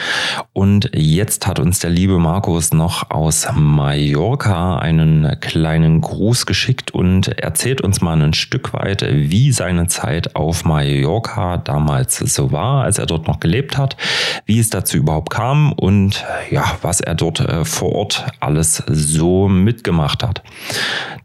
Und 0.53 0.91
jetzt 0.95 1.47
hat 1.47 1.59
uns 1.59 1.81
der 1.81 1.91
liebe 1.91 2.19
Markus 2.19 2.73
noch 2.73 3.11
aus 3.11 3.47
Mallorca 3.55 4.79
einen 4.79 5.37
kleinen 5.41 6.01
Gruß 6.01 6.47
geschickt 6.47 6.91
und 6.93 7.29
erzählt 7.39 7.81
uns 7.81 8.01
mal 8.01 8.21
ein 8.21 8.35
Stück 8.35 8.73
weit, 8.73 9.05
wie 9.09 9.53
seine 9.53 9.87
Zeit 9.87 10.37
auf 10.37 10.65
Mallorca 10.65 11.59
damals 11.59 12.19
so 12.19 12.53
war, 12.53 12.85
als 12.85 12.99
er 12.99 13.07
dort 13.07 13.27
noch 13.27 13.41
gelebt 13.41 13.77
hat, 13.77 13.97
wie 14.47 14.59
es 14.59 14.71
dazu 14.71 14.97
überhaupt 14.97 15.31
kam 15.31 15.73
und 15.73 16.25
ja, 16.51 16.65
was 16.83 17.01
er 17.01 17.15
dort 17.15 17.41
äh, 17.41 17.65
vor 17.65 17.93
Ort 17.93 18.27
alles 18.41 18.83
so 18.87 19.49
mitgemacht 19.49 20.23
hat. 20.23 20.43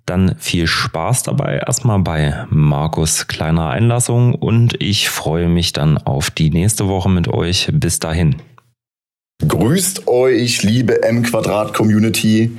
Dann 0.08 0.36
viel 0.40 0.68
Spaß 0.68 1.24
dabei 1.24 1.58
erstmal 1.68 2.00
bei 2.00 2.46
Markus 2.50 3.28
kleiner 3.28 3.70
Einlassung 3.70 4.34
und 4.36 4.82
ich 4.82 5.10
freue 5.10 5.50
mich 5.50 5.74
dann 5.74 5.98
auf 5.98 6.32
die 6.32 6.50
nächste 6.50 6.88
Woche 6.88 7.10
mit 7.10 7.28
euch. 7.28 7.70
Bis 7.74 8.00
dahin. 8.00 8.38
Grüßt 9.46 10.08
euch, 10.08 10.64
liebe 10.64 11.04
M-Quadrat-Community. 11.04 12.58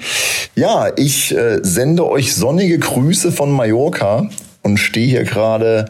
Ja, 0.57 0.93
ich 0.95 1.35
äh, 1.35 1.61
sende 1.63 2.07
euch 2.07 2.35
sonnige 2.35 2.79
Grüße 2.79 3.33
von 3.33 3.51
Mallorca 3.51 4.29
und 4.63 4.77
stehe 4.77 5.07
hier 5.07 5.25
gerade 5.25 5.87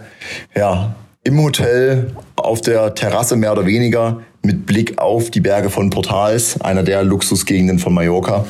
ja, 0.56 0.94
im 1.24 1.42
Hotel 1.42 2.12
auf 2.36 2.60
der 2.60 2.94
Terrasse 2.94 3.34
mehr 3.34 3.50
oder 3.50 3.66
weniger 3.66 4.20
mit 4.42 4.64
Blick 4.64 4.98
auf 4.98 5.32
die 5.32 5.40
Berge 5.40 5.70
von 5.70 5.90
Portals, 5.90 6.60
einer 6.60 6.84
der 6.84 7.02
Luxusgegenden 7.02 7.80
von 7.80 7.92
Mallorca 7.92 8.46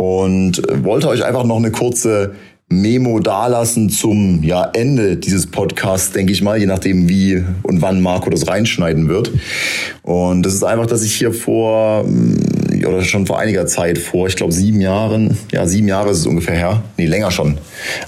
und 0.00 0.62
wollte 0.82 1.08
euch 1.08 1.22
einfach 1.22 1.44
noch 1.44 1.58
eine 1.58 1.70
kurze 1.70 2.32
Memo 2.70 3.18
dalassen 3.18 3.90
zum 3.90 4.42
ja, 4.42 4.70
Ende 4.72 5.18
dieses 5.18 5.46
Podcasts, 5.46 6.12
denke 6.12 6.32
ich 6.32 6.40
mal, 6.40 6.58
je 6.58 6.64
nachdem 6.64 7.06
wie 7.10 7.44
und 7.64 7.82
wann 7.82 8.00
Marco 8.00 8.30
das 8.30 8.48
reinschneiden 8.48 9.10
wird. 9.10 9.30
Und 10.00 10.46
das 10.46 10.54
ist 10.54 10.64
einfach, 10.64 10.86
dass 10.86 11.02
ich 11.02 11.14
hier 11.16 11.34
vor, 11.34 12.04
mm, 12.04 12.86
oder 12.86 13.02
schon 13.02 13.26
vor 13.26 13.38
einiger 13.38 13.66
Zeit, 13.66 13.98
vor, 13.98 14.26
ich 14.26 14.36
glaube, 14.36 14.52
sieben 14.52 14.80
Jahren, 14.80 15.36
ja, 15.52 15.66
sieben 15.66 15.86
Jahre 15.86 16.12
ist 16.12 16.20
es 16.20 16.26
ungefähr 16.26 16.56
her, 16.56 16.82
nee, 16.96 17.04
länger 17.04 17.30
schon, 17.30 17.58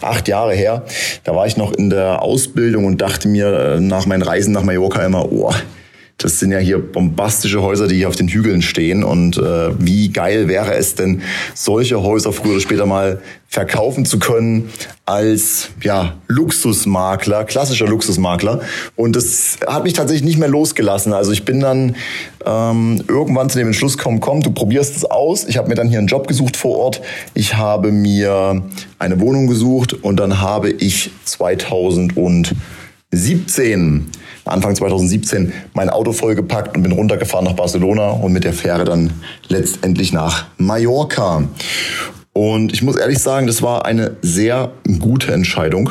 acht 0.00 0.28
Jahre 0.28 0.54
her, 0.54 0.86
da 1.24 1.34
war 1.34 1.46
ich 1.46 1.58
noch 1.58 1.74
in 1.74 1.90
der 1.90 2.22
Ausbildung 2.22 2.86
und 2.86 3.02
dachte 3.02 3.28
mir 3.28 3.52
äh, 3.52 3.80
nach 3.80 4.06
meinen 4.06 4.22
Reisen 4.22 4.54
nach 4.54 4.62
Mallorca 4.62 5.04
immer, 5.04 5.30
oh, 5.30 5.52
das 6.22 6.38
sind 6.38 6.52
ja 6.52 6.58
hier 6.58 6.78
bombastische 6.78 7.62
Häuser, 7.62 7.88
die 7.88 7.96
hier 7.96 8.08
auf 8.08 8.16
den 8.16 8.28
Hügeln 8.28 8.60
stehen. 8.62 9.02
Und 9.02 9.38
äh, 9.38 9.70
wie 9.78 10.10
geil 10.10 10.48
wäre 10.48 10.74
es 10.74 10.94
denn, 10.94 11.22
solche 11.54 12.02
Häuser 12.02 12.32
früher 12.32 12.52
oder 12.52 12.60
später 12.60 12.86
mal 12.86 13.20
verkaufen 13.48 14.06
zu 14.06 14.18
können 14.18 14.70
als 15.04 15.68
ja 15.82 16.14
Luxusmakler, 16.28 17.44
klassischer 17.44 17.86
Luxusmakler. 17.86 18.60
Und 18.96 19.16
das 19.16 19.58
hat 19.66 19.84
mich 19.84 19.92
tatsächlich 19.92 20.24
nicht 20.24 20.38
mehr 20.38 20.48
losgelassen. 20.48 21.12
Also 21.12 21.32
ich 21.32 21.44
bin 21.44 21.60
dann 21.60 21.96
ähm, 22.46 23.04
irgendwann 23.08 23.50
zu 23.50 23.58
dem 23.58 23.66
Entschluss 23.66 23.98
gekommen, 23.98 24.20
komm, 24.20 24.40
du 24.40 24.52
probierst 24.52 24.96
es 24.96 25.04
aus. 25.04 25.44
Ich 25.44 25.58
habe 25.58 25.68
mir 25.68 25.74
dann 25.74 25.88
hier 25.88 25.98
einen 25.98 26.08
Job 26.08 26.28
gesucht 26.28 26.56
vor 26.56 26.78
Ort. 26.78 27.02
Ich 27.34 27.56
habe 27.56 27.92
mir 27.92 28.62
eine 28.98 29.20
Wohnung 29.20 29.48
gesucht 29.48 29.92
und 29.92 30.18
dann 30.18 30.40
habe 30.40 30.70
ich 30.70 31.10
2017 31.24 34.06
Anfang 34.44 34.74
2017 34.74 35.52
mein 35.74 35.88
Auto 35.88 36.12
vollgepackt 36.12 36.76
und 36.76 36.82
bin 36.82 36.92
runtergefahren 36.92 37.44
nach 37.44 37.54
Barcelona 37.54 38.10
und 38.10 38.32
mit 38.32 38.44
der 38.44 38.52
Fähre 38.52 38.84
dann 38.84 39.12
letztendlich 39.48 40.12
nach 40.12 40.46
Mallorca. 40.58 41.44
Und 42.32 42.72
ich 42.72 42.82
muss 42.82 42.96
ehrlich 42.96 43.18
sagen, 43.18 43.46
das 43.46 43.62
war 43.62 43.84
eine 43.84 44.16
sehr 44.22 44.72
gute 44.98 45.32
Entscheidung, 45.32 45.90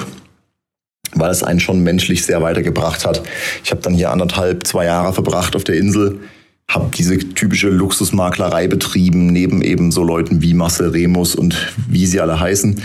weil 1.14 1.32
es 1.32 1.44
einen 1.44 1.60
schon 1.60 1.82
menschlich 1.82 2.26
sehr 2.26 2.42
weitergebracht 2.42 3.06
hat. 3.06 3.22
Ich 3.64 3.72
habe 3.72 3.82
dann 3.82 3.94
hier 3.94 4.12
anderthalb, 4.12 4.66
zwei 4.66 4.86
Jahre 4.86 5.14
verbracht 5.14 5.56
auf 5.56 5.64
der 5.64 5.76
Insel 5.76 6.20
habe 6.74 6.90
diese 6.96 7.18
typische 7.18 7.70
Luxusmaklerei 7.70 8.68
betrieben, 8.68 9.28
neben 9.28 9.62
eben 9.62 9.92
so 9.92 10.04
Leuten 10.04 10.42
wie 10.42 10.54
Marcel 10.54 10.90
Remus 10.90 11.36
und 11.36 11.74
wie 11.88 12.06
sie 12.06 12.22
alle 12.22 12.40
heißen. 12.40 12.82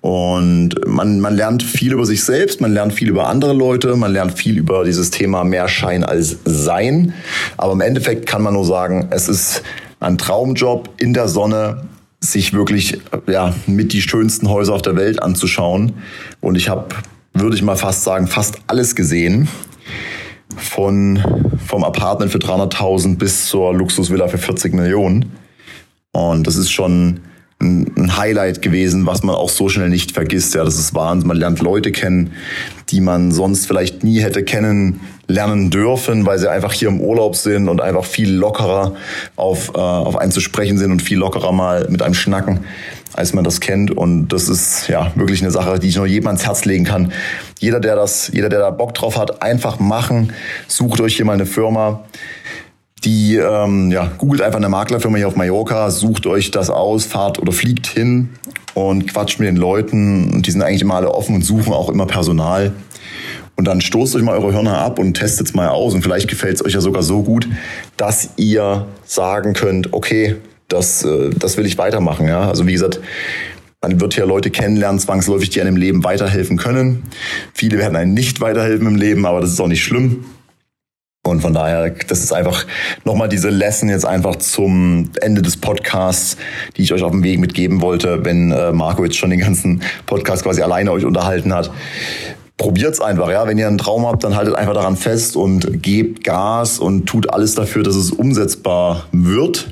Und 0.00 0.74
man, 0.86 1.20
man 1.20 1.36
lernt 1.36 1.62
viel 1.62 1.92
über 1.92 2.06
sich 2.06 2.24
selbst, 2.24 2.60
man 2.60 2.72
lernt 2.72 2.94
viel 2.94 3.08
über 3.08 3.28
andere 3.28 3.52
Leute, 3.52 3.94
man 3.96 4.12
lernt 4.12 4.38
viel 4.38 4.56
über 4.56 4.84
dieses 4.84 5.10
Thema 5.10 5.44
mehr 5.44 5.68
Schein 5.68 6.02
als 6.02 6.38
Sein. 6.44 7.12
Aber 7.58 7.74
im 7.74 7.82
Endeffekt 7.82 8.26
kann 8.26 8.42
man 8.42 8.54
nur 8.54 8.64
sagen, 8.64 9.08
es 9.10 9.28
ist 9.28 9.62
ein 10.00 10.16
Traumjob 10.16 10.88
in 10.98 11.12
der 11.12 11.28
Sonne, 11.28 11.84
sich 12.20 12.54
wirklich 12.54 12.98
ja, 13.26 13.54
mit 13.66 13.92
die 13.92 14.00
schönsten 14.00 14.48
Häuser 14.48 14.74
auf 14.74 14.82
der 14.82 14.96
Welt 14.96 15.22
anzuschauen. 15.22 15.92
Und 16.40 16.56
ich 16.56 16.70
habe, 16.70 16.88
würde 17.34 17.54
ich 17.54 17.62
mal 17.62 17.76
fast 17.76 18.02
sagen, 18.02 18.26
fast 18.26 18.58
alles 18.66 18.94
gesehen. 18.94 19.48
Von, 20.56 21.22
vom 21.66 21.84
Apartment 21.84 22.32
für 22.32 22.38
300.000 22.38 23.18
bis 23.18 23.46
zur 23.46 23.74
Luxusvilla 23.74 24.28
für 24.28 24.38
40 24.38 24.74
Millionen. 24.74 25.32
Und 26.12 26.46
das 26.46 26.56
ist 26.56 26.70
schon 26.70 27.20
ein 27.58 28.16
Highlight 28.16 28.60
gewesen, 28.60 29.06
was 29.06 29.22
man 29.22 29.34
auch 29.34 29.48
so 29.48 29.68
schnell 29.68 29.88
nicht 29.88 30.12
vergisst. 30.12 30.54
Ja, 30.54 30.64
das 30.64 30.78
ist 30.78 30.94
Wahnsinn. 30.94 31.28
Man 31.28 31.38
lernt 31.38 31.60
Leute 31.60 31.90
kennen, 31.90 32.32
die 32.90 33.00
man 33.00 33.32
sonst 33.32 33.66
vielleicht 33.66 34.04
nie 34.04 34.20
hätte 34.20 34.44
kennenlernen 34.44 35.70
dürfen, 35.70 36.26
weil 36.26 36.38
sie 36.38 36.50
einfach 36.50 36.72
hier 36.72 36.88
im 36.88 37.00
Urlaub 37.00 37.34
sind 37.34 37.68
und 37.68 37.80
einfach 37.80 38.04
viel 38.04 38.30
lockerer 38.30 38.94
auf, 39.36 39.70
äh, 39.74 39.78
auf 39.78 40.16
einen 40.16 40.32
zu 40.32 40.40
sprechen 40.40 40.76
sind 40.76 40.92
und 40.92 41.00
viel 41.00 41.18
lockerer 41.18 41.50
mal 41.52 41.86
mit 41.88 42.02
einem 42.02 42.14
schnacken, 42.14 42.60
als 43.14 43.32
man 43.32 43.42
das 43.42 43.60
kennt. 43.60 43.90
Und 43.90 44.28
das 44.28 44.50
ist 44.50 44.88
ja 44.88 45.12
wirklich 45.14 45.40
eine 45.40 45.50
Sache, 45.50 45.78
die 45.78 45.88
ich 45.88 45.96
nur 45.96 46.06
jedem 46.06 46.26
ans 46.26 46.44
Herz 46.44 46.66
legen 46.66 46.84
kann. 46.84 47.12
Jeder, 47.58 47.80
der 47.80 47.96
das, 47.96 48.30
jeder, 48.34 48.50
der 48.50 48.58
da 48.58 48.70
Bock 48.70 48.92
drauf 48.92 49.16
hat, 49.16 49.40
einfach 49.42 49.78
machen. 49.78 50.34
Sucht 50.68 51.00
euch 51.00 51.16
hier 51.16 51.24
mal 51.24 51.32
eine 51.32 51.46
Firma 51.46 52.04
die 53.06 53.36
ähm, 53.36 53.92
ja, 53.92 54.10
googelt 54.18 54.42
einfach 54.42 54.58
eine 54.58 54.68
Maklerfirma 54.68 55.16
hier 55.16 55.28
auf 55.28 55.36
Mallorca, 55.36 55.90
sucht 55.90 56.26
euch 56.26 56.50
das 56.50 56.70
aus, 56.70 57.04
fahrt 57.04 57.38
oder 57.38 57.52
fliegt 57.52 57.86
hin 57.86 58.30
und 58.74 59.06
quatscht 59.06 59.38
mit 59.38 59.48
den 59.48 59.56
Leuten. 59.56 60.32
Und 60.32 60.46
die 60.46 60.50
sind 60.50 60.60
eigentlich 60.60 60.82
immer 60.82 60.96
alle 60.96 61.14
offen 61.14 61.36
und 61.36 61.42
suchen 61.42 61.72
auch 61.72 61.88
immer 61.88 62.06
Personal. 62.06 62.72
Und 63.54 63.66
dann 63.66 63.80
stoßt 63.80 64.16
euch 64.16 64.22
mal 64.22 64.36
eure 64.36 64.52
Hörner 64.52 64.78
ab 64.78 64.98
und 64.98 65.14
testet 65.14 65.46
es 65.46 65.54
mal 65.54 65.68
aus. 65.68 65.94
Und 65.94 66.02
vielleicht 66.02 66.28
gefällt 66.28 66.56
es 66.56 66.64
euch 66.64 66.74
ja 66.74 66.80
sogar 66.80 67.04
so 67.04 67.22
gut, 67.22 67.48
dass 67.96 68.30
ihr 68.36 68.86
sagen 69.04 69.54
könnt, 69.54 69.92
okay, 69.92 70.36
das, 70.68 71.04
äh, 71.04 71.30
das 71.30 71.56
will 71.56 71.64
ich 71.64 71.78
weitermachen. 71.78 72.26
Ja? 72.26 72.48
Also 72.48 72.66
wie 72.66 72.72
gesagt, 72.72 73.00
man 73.80 74.00
wird 74.00 74.14
hier 74.14 74.26
Leute 74.26 74.50
kennenlernen, 74.50 74.98
zwangsläufig, 74.98 75.50
die 75.50 75.60
einem 75.60 75.76
im 75.76 75.80
Leben 75.80 76.04
weiterhelfen 76.04 76.56
können. 76.56 77.04
Viele 77.54 77.78
werden 77.78 77.94
einem 77.94 78.14
nicht 78.14 78.40
weiterhelfen 78.40 78.88
im 78.88 78.96
Leben, 78.96 79.26
aber 79.26 79.40
das 79.40 79.52
ist 79.52 79.60
auch 79.60 79.68
nicht 79.68 79.84
schlimm. 79.84 80.24
Und 81.26 81.40
von 81.40 81.52
daher, 81.52 81.90
das 82.08 82.20
ist 82.20 82.32
einfach 82.32 82.66
nochmal 83.04 83.28
diese 83.28 83.50
Lesson 83.50 83.88
jetzt 83.88 84.06
einfach 84.06 84.36
zum 84.36 85.10
Ende 85.20 85.42
des 85.42 85.56
Podcasts, 85.56 86.36
die 86.76 86.82
ich 86.82 86.92
euch 86.92 87.02
auf 87.02 87.10
dem 87.10 87.22
Weg 87.22 87.38
mitgeben 87.38 87.80
wollte, 87.80 88.24
wenn 88.24 88.52
äh, 88.52 88.72
Marco 88.72 89.04
jetzt 89.04 89.16
schon 89.16 89.30
den 89.30 89.40
ganzen 89.40 89.82
Podcast 90.06 90.44
quasi 90.44 90.62
alleine 90.62 90.92
euch 90.92 91.04
unterhalten 91.04 91.52
hat. 91.52 91.70
Probiert's 92.56 93.00
einfach, 93.00 93.30
ja. 93.30 93.46
Wenn 93.46 93.58
ihr 93.58 93.66
einen 93.66 93.78
Traum 93.78 94.06
habt, 94.06 94.24
dann 94.24 94.34
haltet 94.34 94.54
einfach 94.54 94.74
daran 94.74 94.96
fest 94.96 95.36
und 95.36 95.82
gebt 95.82 96.24
Gas 96.24 96.78
und 96.78 97.06
tut 97.06 97.32
alles 97.32 97.54
dafür, 97.54 97.82
dass 97.82 97.96
es 97.96 98.10
umsetzbar 98.10 99.06
wird. 99.12 99.68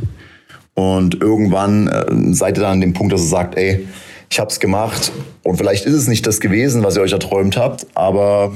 Und 0.74 1.22
irgendwann 1.22 1.88
äh, 1.88 2.34
seid 2.34 2.58
ihr 2.58 2.62
dann 2.62 2.72
an 2.72 2.80
dem 2.80 2.92
Punkt, 2.92 3.12
dass 3.12 3.22
ihr 3.22 3.28
sagt, 3.28 3.56
ey, 3.56 3.86
ich 4.28 4.40
habe 4.40 4.50
es 4.50 4.58
gemacht 4.58 5.12
und 5.44 5.56
vielleicht 5.56 5.86
ist 5.86 5.94
es 5.94 6.08
nicht 6.08 6.26
das 6.26 6.40
gewesen, 6.40 6.82
was 6.82 6.96
ihr 6.96 7.02
euch 7.02 7.12
erträumt 7.12 7.56
habt, 7.56 7.86
aber 7.94 8.52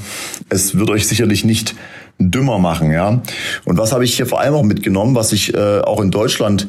es 0.48 0.76
wird 0.76 0.90
euch 0.90 1.06
sicherlich 1.06 1.44
nicht 1.44 1.76
dümmer 2.18 2.58
machen, 2.58 2.90
ja. 2.90 3.20
Und 3.64 3.78
was 3.78 3.92
habe 3.92 4.04
ich 4.04 4.14
hier 4.14 4.26
vor 4.26 4.40
allem 4.40 4.54
auch 4.54 4.62
mitgenommen, 4.62 5.14
was 5.14 5.32
ich 5.32 5.54
äh, 5.54 5.80
auch 5.80 6.00
in 6.00 6.10
Deutschland 6.10 6.68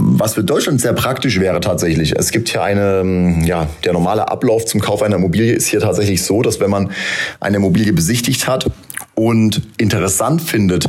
was 0.00 0.34
für 0.34 0.44
Deutschland 0.44 0.80
sehr 0.80 0.92
praktisch 0.92 1.40
wäre 1.40 1.58
tatsächlich. 1.58 2.16
Es 2.16 2.30
gibt 2.30 2.48
hier 2.48 2.62
eine, 2.62 3.00
ähm, 3.00 3.42
ja, 3.44 3.66
der 3.84 3.92
normale 3.92 4.28
Ablauf 4.28 4.64
zum 4.64 4.80
Kauf 4.80 5.02
einer 5.02 5.16
Immobilie 5.16 5.52
ist 5.52 5.66
hier 5.66 5.80
tatsächlich 5.80 6.22
so, 6.22 6.42
dass 6.42 6.60
wenn 6.60 6.70
man 6.70 6.92
eine 7.40 7.56
Immobilie 7.56 7.92
besichtigt 7.92 8.46
hat 8.46 8.70
und 9.16 9.62
interessant 9.76 10.40
findet, 10.40 10.88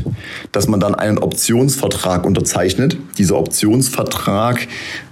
dass 0.51 0.67
man 0.67 0.79
dann 0.79 0.93
einen 0.93 1.17
Optionsvertrag 1.17 2.23
unterzeichnet. 2.23 2.97
Dieser 3.17 3.37
Optionsvertrag 3.37 4.67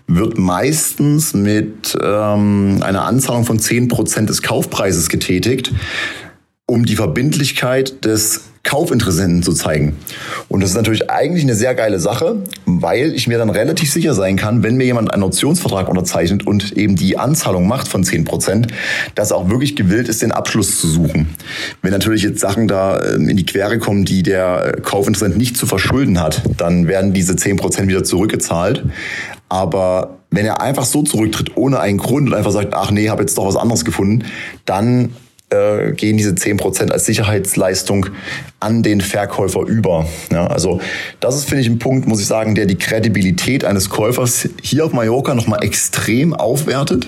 wird 0.06 0.38
meistens 0.38 1.34
mit 1.34 1.98
ähm, 2.00 2.80
einer 2.82 3.06
Anzahlung 3.06 3.46
von 3.46 3.58
zehn 3.58 3.88
Prozent 3.88 4.30
des 4.30 4.44
Kaufpreises 4.44 5.10
getätigt 5.10 5.72
um 6.68 6.86
die 6.86 6.98
Verbindlichkeit 6.98 8.04
des 8.06 8.42
Kaufinteressenten 8.68 9.44
zu 9.44 9.54
zeigen. 9.54 9.96
Und 10.50 10.62
das 10.62 10.72
ist 10.72 10.76
natürlich 10.76 11.10
eigentlich 11.10 11.44
eine 11.44 11.56
sehr 11.56 11.74
geile 11.74 12.00
Sache, 12.00 12.36
weil 12.66 13.14
ich 13.14 13.28
mir 13.28 13.38
dann 13.38 13.50
relativ 13.50 13.92
sicher 13.92 14.14
sein 14.14 14.36
kann, 14.36 14.62
wenn 14.62 14.76
mir 14.76 14.84
jemand 14.84 15.14
einen 15.14 15.24
Optionsvertrag 15.24 15.88
unterzeichnet 15.88 16.46
und 16.46 16.74
eben 16.74 16.98
die 16.98 17.18
Anzahlung 17.18 17.68
macht 17.68 17.88
von 17.88 18.04
10 18.04 18.26
Prozent, 18.26 18.68
dass 19.16 19.32
er 19.32 19.38
auch 19.38 19.50
wirklich 19.50 19.78
gewillt 19.78 20.10
ist, 20.10 20.22
den 20.22 20.34
Abschluss 20.34 20.82
zu 20.82 20.88
suchen. 20.88 21.30
Wenn 21.82 21.92
natürlich 21.92 22.24
jetzt 22.24 22.42
Sachen 22.42 22.68
da 22.68 23.02
ähm, 23.02 23.30
in 23.30 23.38
die 23.38 23.46
Quere 23.46 23.80
kommen, 23.80 24.04
die 24.04 24.22
der 24.22 24.80
Kaufinteressent 24.84 25.38
nicht 25.38 25.56
zu 25.56 25.66
verschulden 25.66 26.20
hat, 26.20 26.42
dann 26.58 26.90
werden 26.90 27.14
diese 27.14 27.38
10 27.38 27.56
Prozent 27.56 27.88
wieder 27.88 28.04
zurückgezahlt. 28.04 28.84
Aber 29.48 30.18
wenn 30.30 30.46
er 30.46 30.60
einfach 30.60 30.84
so 30.84 31.04
zurücktritt, 31.04 31.56
ohne 31.56 31.80
einen 31.80 32.00
Grund 32.00 32.28
und 32.28 32.34
einfach 32.34 32.52
sagt, 32.52 32.74
ach 32.74 32.92
nee, 32.92 33.08
habe 33.10 33.22
jetzt 33.22 33.38
doch 33.38 33.48
was 33.48 33.56
anderes 33.56 33.86
gefunden, 33.86 34.26
dann 34.66 35.14
äh, 35.50 35.92
gehen 35.94 36.18
diese 36.18 36.32
10% 36.32 36.92
als 36.92 37.06
Sicherheitsleistung 37.06 38.08
an 38.60 38.84
den 38.84 39.02
Verkäufer 39.02 39.62
über. 39.62 40.06
Ja, 40.32 40.48
also 40.48 40.82
das 41.20 41.36
ist, 41.36 41.46
finde 41.46 41.62
ich, 41.62 41.70
ein 41.70 41.80
Punkt, 41.80 42.08
muss 42.08 42.20
ich 42.20 42.28
sagen, 42.28 42.56
der 42.56 42.66
die 42.66 42.76
Kredibilität 42.76 43.64
eines 43.64 43.90
Käufers 43.90 44.50
hier 44.62 44.86
auf 44.86 44.94
Mallorca 44.94 45.34
nochmal 45.34 45.64
extrem 45.64 46.34
aufwertet. 46.34 47.08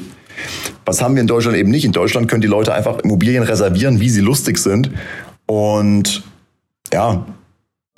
Was 0.85 1.01
haben 1.01 1.15
wir 1.15 1.21
in 1.21 1.27
Deutschland 1.27 1.57
eben 1.57 1.69
nicht? 1.69 1.85
In 1.85 1.91
Deutschland 1.91 2.29
können 2.29 2.41
die 2.41 2.47
Leute 2.47 2.73
einfach 2.73 2.99
Immobilien 2.99 3.43
reservieren, 3.43 3.99
wie 3.99 4.09
sie 4.09 4.21
lustig 4.21 4.57
sind. 4.57 4.91
Und 5.45 6.23
ja, 6.93 7.25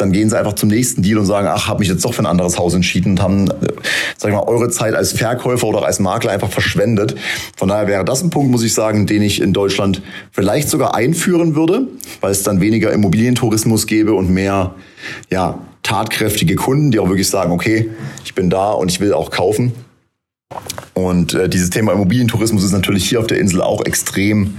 dann 0.02 0.12
gehen 0.12 0.30
sie 0.30 0.38
einfach 0.38 0.54
zum 0.54 0.70
nächsten 0.70 1.02
Deal 1.04 1.20
und 1.20 1.26
sagen, 1.26 1.48
ach, 1.50 1.68
habe 1.68 1.80
mich 1.80 1.88
jetzt 1.88 2.04
doch 2.04 2.14
für 2.14 2.24
ein 2.24 2.26
anderes 2.26 2.58
Haus 2.58 2.74
entschieden 2.74 3.12
und 3.12 3.22
haben, 3.22 3.48
äh, 3.50 3.54
sag 4.18 4.30
ich 4.30 4.36
mal, 4.36 4.44
eure 4.44 4.70
Zeit 4.70 4.96
als 4.96 5.14
Verkäufer 5.14 5.68
oder 5.68 5.86
als 5.86 6.00
Makler 6.00 6.32
einfach 6.32 6.50
verschwendet. 6.50 7.16
Von 7.56 7.70
daher 7.70 7.88
wäre 7.88 8.04
das 8.04 8.24
ein 8.24 8.32
Punkt, 8.32 8.52
muss 8.52 8.64
ich 8.64 8.74
sagen, 8.74 9.06
den 9.06 9.22
ich 9.22 9.42
in 9.42 9.54
Deutschland 9.54 10.02
vielleicht 10.32 10.70
sogar 10.70 10.96
einführen 10.96 11.56
würde, 11.56 11.88
weil 12.20 12.32
es 12.32 12.44
dann 12.44 12.60
weniger 12.60 12.92
Immobilientourismus 12.92 13.88
gäbe 13.88 14.14
und 14.14 14.30
mehr, 14.30 14.74
ja, 15.30 15.60
tatkräftige 15.84 16.56
Kunden, 16.56 16.92
die 16.92 17.00
auch 17.00 17.08
wirklich 17.08 17.30
sagen, 17.30 17.52
okay, 17.52 17.90
ich 18.24 18.36
bin 18.36 18.50
da 18.50 18.72
und 18.72 18.92
ich 18.92 19.00
will 19.00 19.14
auch 19.14 19.32
kaufen. 19.32 19.72
Und 20.94 21.34
äh, 21.34 21.48
dieses 21.48 21.70
Thema 21.70 21.94
Immobilientourismus 21.94 22.64
ist 22.64 22.72
natürlich 22.72 23.08
hier 23.08 23.20
auf 23.20 23.28
der 23.28 23.40
Insel 23.40 23.62
auch 23.62 23.86
extrem 23.86 24.56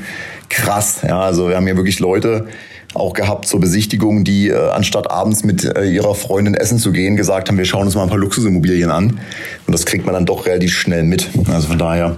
krass. 0.49 1.01
Ja, 1.07 1.21
also 1.21 1.49
wir 1.49 1.57
haben 1.57 1.67
hier 1.67 1.77
wirklich 1.77 1.99
Leute, 1.99 2.47
auch 2.95 3.13
gehabt 3.13 3.47
zur 3.47 3.61
Besichtigung, 3.61 4.25
die 4.25 4.49
äh, 4.49 4.71
anstatt 4.71 5.11
abends 5.11 5.45
mit 5.45 5.65
äh, 5.65 5.85
ihrer 5.85 6.15
Freundin 6.15 6.55
essen 6.55 6.79
zu 6.79 6.93
gehen, 6.93 7.17
gesagt 7.17 7.49
haben, 7.49 7.59
wir 7.59 7.65
schauen 7.65 7.87
uns 7.87 7.95
mal 7.95 8.03
ein 8.03 8.09
paar 8.09 8.19
Luxusimmobilien 8.19 8.91
an. 8.91 9.21
Und 9.67 9.73
das 9.73 9.87
kriegt 9.87 10.05
man 10.05 10.15
dann 10.15 10.27
doch 10.27 10.47
relativ 10.47 10.73
schnell 10.73 11.03
mit. 11.05 11.29
Also 11.51 11.69
von 11.69 11.79
daher. 11.79 12.17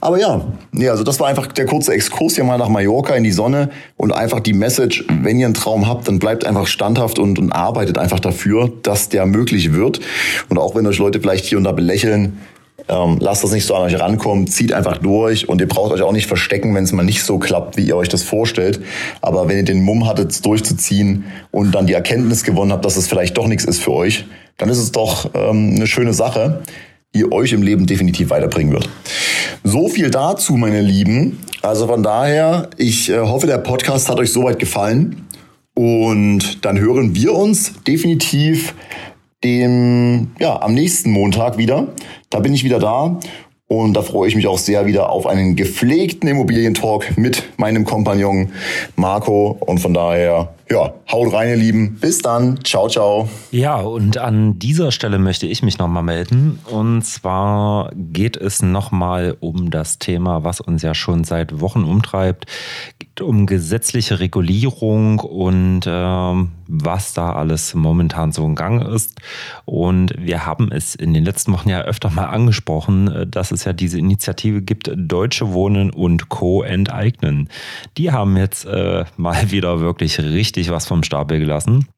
Aber 0.00 0.18
ja, 0.18 0.46
nee, 0.72 0.88
also 0.88 1.04
das 1.04 1.20
war 1.20 1.28
einfach 1.28 1.46
der 1.48 1.66
kurze 1.66 1.92
Exkurs 1.92 2.34
hier 2.34 2.44
mal 2.44 2.58
nach 2.58 2.68
Mallorca 2.68 3.14
in 3.14 3.24
die 3.24 3.32
Sonne 3.32 3.70
und 3.96 4.12
einfach 4.12 4.40
die 4.40 4.52
Message, 4.52 5.04
wenn 5.22 5.38
ihr 5.38 5.46
einen 5.46 5.54
Traum 5.54 5.86
habt, 5.86 6.08
dann 6.08 6.18
bleibt 6.18 6.44
einfach 6.44 6.66
standhaft 6.66 7.18
und, 7.18 7.38
und 7.38 7.52
arbeitet 7.52 7.98
einfach 7.98 8.20
dafür, 8.20 8.72
dass 8.82 9.08
der 9.08 9.26
möglich 9.26 9.72
wird. 9.72 10.00
Und 10.48 10.58
auch 10.58 10.74
wenn 10.74 10.86
euch 10.86 10.98
Leute 10.98 11.20
vielleicht 11.20 11.44
hier 11.44 11.58
und 11.58 11.64
da 11.64 11.72
belächeln, 11.72 12.38
ähm, 12.88 13.18
lasst 13.20 13.42
das 13.44 13.52
nicht 13.52 13.66
so 13.66 13.74
an 13.74 13.82
euch 13.82 13.98
rankommen, 13.98 14.46
zieht 14.46 14.72
einfach 14.72 14.98
durch 14.98 15.48
und 15.48 15.60
ihr 15.60 15.68
braucht 15.68 15.92
euch 15.92 16.02
auch 16.02 16.12
nicht 16.12 16.26
verstecken, 16.26 16.74
wenn 16.74 16.84
es 16.84 16.92
mal 16.92 17.02
nicht 17.02 17.22
so 17.22 17.38
klappt, 17.38 17.76
wie 17.76 17.86
ihr 17.86 17.96
euch 17.96 18.08
das 18.08 18.22
vorstellt. 18.22 18.80
Aber 19.22 19.48
wenn 19.48 19.56
ihr 19.56 19.64
den 19.64 19.82
Mumm 19.82 20.06
hattet, 20.06 20.44
durchzuziehen 20.44 21.24
und 21.50 21.74
dann 21.74 21.86
die 21.86 21.94
Erkenntnis 21.94 22.44
gewonnen 22.44 22.72
habt, 22.72 22.84
dass 22.84 22.96
es 22.96 23.06
vielleicht 23.06 23.36
doch 23.38 23.46
nichts 23.46 23.64
ist 23.64 23.80
für 23.80 23.92
euch, 23.92 24.26
dann 24.58 24.68
ist 24.68 24.78
es 24.78 24.92
doch 24.92 25.30
ähm, 25.34 25.74
eine 25.76 25.86
schöne 25.86 26.12
Sache, 26.12 26.62
die 27.14 27.30
euch 27.30 27.52
im 27.52 27.62
Leben 27.62 27.86
definitiv 27.86 28.30
weiterbringen 28.30 28.72
wird. 28.72 28.88
So 29.62 29.88
viel 29.88 30.10
dazu, 30.10 30.54
meine 30.54 30.80
Lieben. 30.80 31.38
Also 31.62 31.86
von 31.86 32.02
daher, 32.02 32.68
ich 32.76 33.08
äh, 33.08 33.18
hoffe, 33.18 33.46
der 33.46 33.58
Podcast 33.58 34.08
hat 34.08 34.18
euch 34.18 34.32
soweit 34.32 34.58
gefallen. 34.58 35.26
Und 35.74 36.64
dann 36.64 36.78
hören 36.78 37.14
wir 37.16 37.34
uns 37.34 37.72
definitiv 37.86 38.74
dem, 39.44 40.32
ja, 40.38 40.60
am 40.60 40.74
nächsten 40.74 41.10
Montag 41.10 41.58
wieder. 41.58 41.88
Da 42.30 42.40
bin 42.40 42.54
ich 42.54 42.64
wieder 42.64 42.78
da 42.78 43.20
und 43.66 43.94
da 43.94 44.02
freue 44.02 44.28
ich 44.28 44.36
mich 44.36 44.46
auch 44.46 44.58
sehr 44.58 44.86
wieder 44.86 45.10
auf 45.10 45.26
einen 45.26 45.56
gepflegten 45.56 46.28
Immobilientalk 46.28 47.16
mit 47.16 47.42
meinem 47.56 47.84
Kompagnon 47.84 48.50
Marco. 48.96 49.56
Und 49.60 49.78
von 49.78 49.94
daher, 49.94 50.54
ja, 50.74 50.92
haut 51.10 51.32
rein, 51.32 51.50
ihr 51.50 51.56
Lieben. 51.56 51.94
Bis 52.00 52.18
dann. 52.18 52.58
Ciao, 52.64 52.88
ciao. 52.88 53.28
Ja, 53.52 53.76
und 53.76 54.18
an 54.18 54.58
dieser 54.58 54.90
Stelle 54.90 55.20
möchte 55.20 55.46
ich 55.46 55.62
mich 55.62 55.78
nochmal 55.78 56.02
melden. 56.02 56.58
Und 56.68 57.02
zwar 57.02 57.92
geht 57.94 58.36
es 58.36 58.60
nochmal 58.60 59.36
um 59.38 59.70
das 59.70 60.00
Thema, 60.00 60.42
was 60.42 60.60
uns 60.60 60.82
ja 60.82 60.94
schon 60.94 61.22
seit 61.22 61.60
Wochen 61.60 61.84
umtreibt. 61.84 62.46
Geht 62.98 63.20
um 63.20 63.46
gesetzliche 63.46 64.18
Regulierung 64.18 65.20
und 65.20 65.82
ähm, 65.86 66.50
was 66.66 67.12
da 67.12 67.32
alles 67.34 67.74
momentan 67.74 68.32
so 68.32 68.44
in 68.44 68.54
Gang 68.54 68.82
ist. 68.82 69.20
Und 69.64 70.14
wir 70.18 70.46
haben 70.46 70.72
es 70.72 70.94
in 70.94 71.14
den 71.14 71.24
letzten 71.24 71.52
Wochen 71.52 71.68
ja 71.68 71.82
öfter 71.82 72.10
mal 72.10 72.26
angesprochen, 72.26 73.08
äh, 73.08 73.26
dass 73.26 73.52
es 73.52 73.64
ja 73.64 73.72
diese 73.72 73.98
Initiative 73.98 74.62
gibt, 74.62 74.90
Deutsche 74.96 75.52
Wohnen 75.52 75.90
und 75.90 76.28
Co. 76.28 76.62
enteignen. 76.62 77.48
Die 77.96 78.10
haben 78.10 78.36
jetzt 78.36 78.64
äh, 78.64 79.04
mal 79.16 79.50
wieder 79.52 79.80
wirklich 79.80 80.18
richtig 80.18 80.63
was 80.70 80.86
vom 80.86 81.02
Stapel 81.02 81.38
gelassen. 81.38 81.88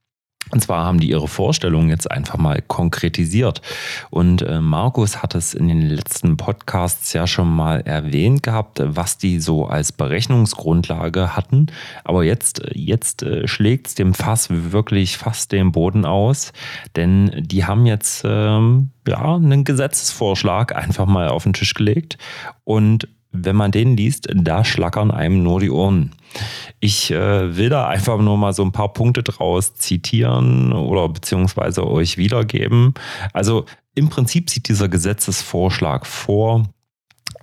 Und 0.51 0.63
zwar 0.63 0.85
haben 0.85 1.01
die 1.01 1.11
ihre 1.11 1.27
Vorstellung 1.27 1.89
jetzt 1.89 2.09
einfach 2.09 2.37
mal 2.37 2.63
konkretisiert. 2.63 3.63
Und 4.11 4.43
äh, 4.43 4.61
Markus 4.61 5.21
hat 5.21 5.35
es 5.35 5.55
in 5.55 5.67
den 5.67 5.83
letzten 5.83 6.37
Podcasts 6.37 7.13
ja 7.13 7.27
schon 7.27 7.55
mal 7.55 7.81
erwähnt 7.81 8.45
gehabt, 8.45 8.81
was 8.85 9.19
die 9.19 9.41
so 9.41 9.67
als 9.67 9.91
Berechnungsgrundlage 9.91 11.35
hatten. 11.35 11.67
Aber 12.05 12.23
jetzt, 12.23 12.63
jetzt 12.75 13.25
äh, 13.25 13.49
schlägt 13.49 13.89
es 13.89 13.95
dem 13.97 14.15
Fass 14.15 14.47
wirklich 14.51 15.17
fast 15.17 15.51
den 15.51 15.73
Boden 15.73 16.05
aus, 16.05 16.53
denn 16.95 17.33
die 17.45 17.65
haben 17.65 17.85
jetzt 17.85 18.23
ähm, 18.25 18.91
ja, 19.09 19.35
einen 19.35 19.65
Gesetzesvorschlag 19.65 20.77
einfach 20.77 21.07
mal 21.07 21.29
auf 21.29 21.43
den 21.43 21.55
Tisch 21.55 21.75
gelegt. 21.75 22.19
Und 22.63 23.09
wenn 23.33 23.57
man 23.57 23.73
den 23.73 23.97
liest, 23.97 24.29
da 24.35 24.65
schlackern 24.65 25.11
einem 25.11 25.43
nur 25.43 25.61
die 25.61 25.71
Ohren. 25.71 26.13
Ich 26.81 27.11
äh, 27.11 27.57
will 27.57 27.69
da 27.69 27.89
einfach 27.89 28.19
nur 28.19 28.37
mal 28.37 28.53
so 28.53 28.63
ein 28.63 28.73
paar 28.73 28.93
Punkte 28.93 29.23
draus 29.23 29.75
zitieren 29.75 30.73
oder 30.73 31.09
beziehungsweise 31.09 31.87
euch 31.87 32.19
wiedergeben. 32.19 32.95
Also 33.33 33.65
im 33.95 34.09
Prinzip 34.09 34.51
sieht 34.51 34.69
dieser 34.69 34.89
Gesetzesvorschlag 34.89 36.07
vor, 36.07 36.65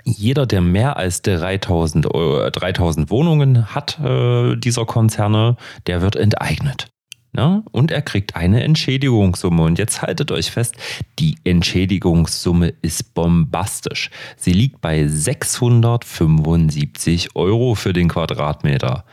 jeder, 0.06 0.46
der 0.46 0.62
mehr 0.62 0.98
als 0.98 1.22
3000, 1.22 2.06
3000 2.06 3.10
Wohnungen 3.10 3.74
hat, 3.74 4.00
äh, 4.00 4.56
dieser 4.58 4.86
Konzerne, 4.86 5.56
der 5.88 6.02
wird 6.02 6.16
enteignet. 6.16 6.93
Ne? 7.36 7.64
Und 7.72 7.90
er 7.90 8.04
kriegt 8.04 8.36
eine 8.36 8.62
Entschädigungssumme. 8.64 9.64
Und 9.64 9.80
jetzt 9.80 10.04
haltet 10.04 10.32
euch 10.32 10.52
fest, 10.52 10.76
die 11.18 11.36
Entschädigungssumme 11.44 12.76
ist 12.82 13.16
bombastisch. 13.16 14.12
Sie 14.38 14.54
liegt 14.54 14.82
bei 14.82 15.08
675 15.08 17.36
Euro 17.36 17.74
für 17.74 17.92
den 17.92 18.08
Quadratmeter. 18.08 19.04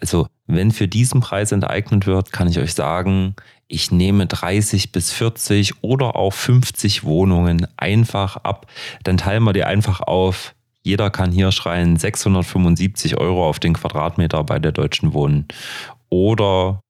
Also, 0.00 0.26
wenn 0.48 0.72
für 0.72 0.88
diesen 0.88 1.20
Preis 1.20 1.52
enteignet 1.52 2.06
wird, 2.06 2.32
kann 2.32 2.48
ich 2.48 2.58
euch 2.58 2.74
sagen, 2.74 3.36
ich 3.68 3.92
nehme 3.92 4.26
30 4.26 4.90
bis 4.90 5.12
40 5.12 5.84
oder 5.84 6.16
auch 6.16 6.32
50 6.32 7.04
Wohnungen 7.04 7.68
einfach 7.76 8.36
ab. 8.38 8.66
Dann 9.04 9.16
teilen 9.16 9.44
wir 9.44 9.52
die 9.52 9.62
einfach 9.62 10.00
auf. 10.00 10.56
Jeder 10.82 11.10
kann 11.10 11.30
hier 11.30 11.52
schreien 11.52 11.96
675 11.96 13.16
Euro 13.18 13.48
auf 13.48 13.60
den 13.60 13.74
Quadratmeter 13.74 14.42
bei 14.42 14.58
der 14.58 14.72
Deutschen 14.72 15.12
Wohnen. 15.12 15.46
Oder 16.08 16.80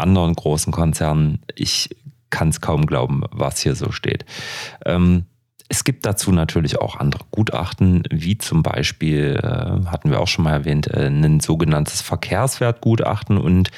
anderen 0.00 0.34
großen 0.34 0.72
Konzernen. 0.72 1.40
Ich 1.54 1.90
kann 2.30 2.48
es 2.48 2.60
kaum 2.60 2.86
glauben, 2.86 3.22
was 3.30 3.60
hier 3.60 3.74
so 3.74 3.92
steht. 3.92 4.24
Ähm, 4.84 5.26
es 5.68 5.82
gibt 5.82 6.06
dazu 6.06 6.30
natürlich 6.30 6.78
auch 6.78 6.94
andere 6.96 7.24
Gutachten, 7.32 8.04
wie 8.10 8.38
zum 8.38 8.62
Beispiel, 8.62 9.40
äh, 9.42 9.84
hatten 9.86 10.10
wir 10.10 10.20
auch 10.20 10.28
schon 10.28 10.44
mal 10.44 10.52
erwähnt, 10.52 10.86
äh, 10.86 11.08
ein 11.08 11.40
sogenanntes 11.40 12.02
Verkehrswertgutachten 12.02 13.36
und 13.36 13.72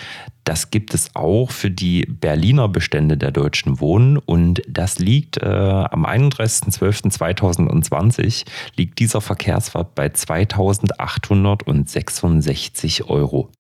das 0.45 0.71
gibt 0.71 0.93
es 0.95 1.11
auch 1.15 1.51
für 1.51 1.71
die 1.71 2.05
Berliner 2.07 2.69
Bestände 2.69 3.17
der 3.17 3.31
Deutschen 3.31 3.81
Wohnen 3.81 4.19
und 4.19 4.61
das 4.69 4.99
liegt 4.99 5.43
äh, 5.43 5.47
am 5.47 6.05
31.12.2020 6.05 8.45
liegt 8.77 8.99
dieser 8.99 9.23
Verkehrswert 9.23 9.95
bei 9.95 10.11
2866 10.11 13.05
Euro. 13.05 13.51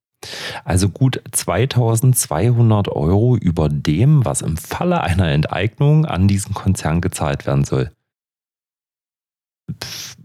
Also 0.64 0.88
gut 0.88 1.22
2200 1.33 2.88
Euro 2.88 3.37
über 3.37 3.68
dem, 3.68 4.24
was 4.24 4.42
im 4.42 4.57
Falle 4.57 5.00
einer 5.00 5.28
Enteignung 5.28 6.07
an 6.07 6.28
diesen 6.28 6.54
Konzern 6.54 7.00
gezahlt 7.00 7.46
werden 7.46 7.64
soll. 7.64 7.92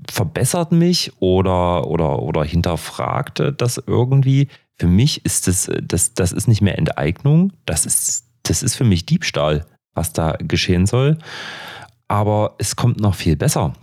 Verbessert 0.09 0.71
mich 0.71 1.11
oder, 1.19 1.87
oder, 1.87 2.21
oder 2.21 2.43
hinterfragt 2.43 3.41
das 3.57 3.81
irgendwie. 3.85 4.47
Für 4.75 4.87
mich 4.87 5.23
ist 5.25 5.47
das, 5.47 5.69
das, 5.81 6.13
das 6.13 6.31
ist 6.31 6.47
nicht 6.47 6.61
mehr 6.61 6.77
Enteignung, 6.77 7.53
das 7.65 7.85
ist, 7.85 8.25
das 8.43 8.63
ist 8.63 8.75
für 8.75 8.83
mich 8.83 9.05
Diebstahl, 9.05 9.65
was 9.93 10.13
da 10.13 10.33
geschehen 10.39 10.85
soll. 10.85 11.17
Aber 12.07 12.55
es 12.57 12.75
kommt 12.75 12.99
noch 12.99 13.15
viel 13.15 13.35
besser. 13.35 13.73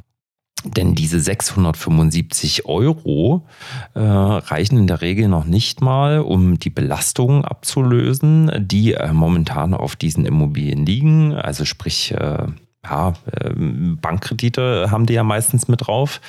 Denn 0.64 0.94
diese 0.94 1.20
675 1.20 2.66
Euro 2.66 3.46
äh, 3.94 4.00
reichen 4.00 4.78
in 4.78 4.86
der 4.86 5.00
Regel 5.00 5.28
noch 5.28 5.46
nicht 5.46 5.80
mal, 5.80 6.20
um 6.20 6.58
die 6.58 6.70
Belastungen 6.70 7.44
abzulösen, 7.44 8.50
die 8.58 8.92
äh, 8.92 9.12
momentan 9.12 9.72
auf 9.72 9.96
diesen 9.96 10.26
Immobilien 10.26 10.84
liegen. 10.84 11.34
Also 11.34 11.64
sprich, 11.64 12.12
äh, 12.12 12.46
ja, 12.84 13.14
ähm, 13.40 13.98
Bankkredite 14.00 14.90
haben 14.90 15.06
die 15.06 15.14
ja 15.14 15.24
meistens 15.24 15.68
mit 15.68 15.86
drauf. 15.86 16.20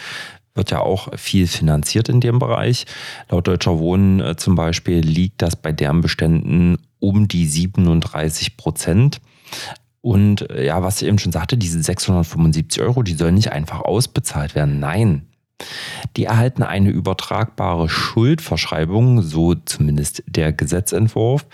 Wird 0.54 0.72
ja 0.72 0.80
auch 0.80 1.18
viel 1.18 1.48
finanziert 1.48 2.10
in 2.10 2.22
dem 2.22 2.40
Bereich. 2.40 2.86
Laut 3.30 3.48
Deutscher 3.48 3.80
Wohnen 3.80 4.22
äh, 4.22 4.36
zum 4.38 4.56
Beispiel 4.56 5.00
liegt 5.00 5.42
das 5.42 5.56
bei 5.56 5.72
deren 5.72 6.02
Beständen 6.02 6.78
um 7.00 7.28
die 7.28 7.48
37 7.48 8.58
Prozent. 8.58 9.20
Und 10.02 10.50
äh, 10.50 10.66
ja, 10.66 10.84
was 10.84 11.02
ich 11.02 11.08
eben 11.08 11.20
schon 11.20 11.32
sagte, 11.32 11.58
diese 11.58 11.82
675 11.82 12.82
Euro, 12.82 13.04
die 13.04 13.14
sollen 13.14 13.36
nicht 13.36 13.52
einfach 13.52 13.82
ausbezahlt 13.82 14.56
werden. 14.56 14.80
Nein. 14.80 15.28
Die 16.18 16.26
erhalten 16.26 16.64
eine 16.64 16.90
übertragbare 16.90 17.88
Schuldverschreibung, 17.88 19.22
so 19.22 19.54
zumindest 19.54 20.24
der 20.26 20.54
Gesetzentwurf, 20.54 21.46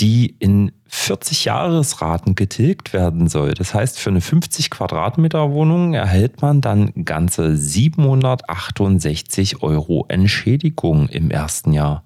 die 0.00 0.34
in 0.40 0.72
40 0.88 1.44
Jahresraten 1.44 2.34
getilgt 2.34 2.92
werden 2.92 3.28
soll. 3.28 3.54
Das 3.54 3.72
heißt, 3.72 4.00
für 4.00 4.10
eine 4.10 4.20
50 4.20 4.70
Quadratmeter 4.70 5.52
Wohnung 5.52 5.94
erhält 5.94 6.42
man 6.42 6.60
dann 6.60 6.90
ganze 7.04 7.56
768 7.56 9.62
Euro 9.62 10.06
Entschädigung 10.08 11.08
im 11.08 11.30
ersten 11.30 11.72
Jahr. 11.72 12.02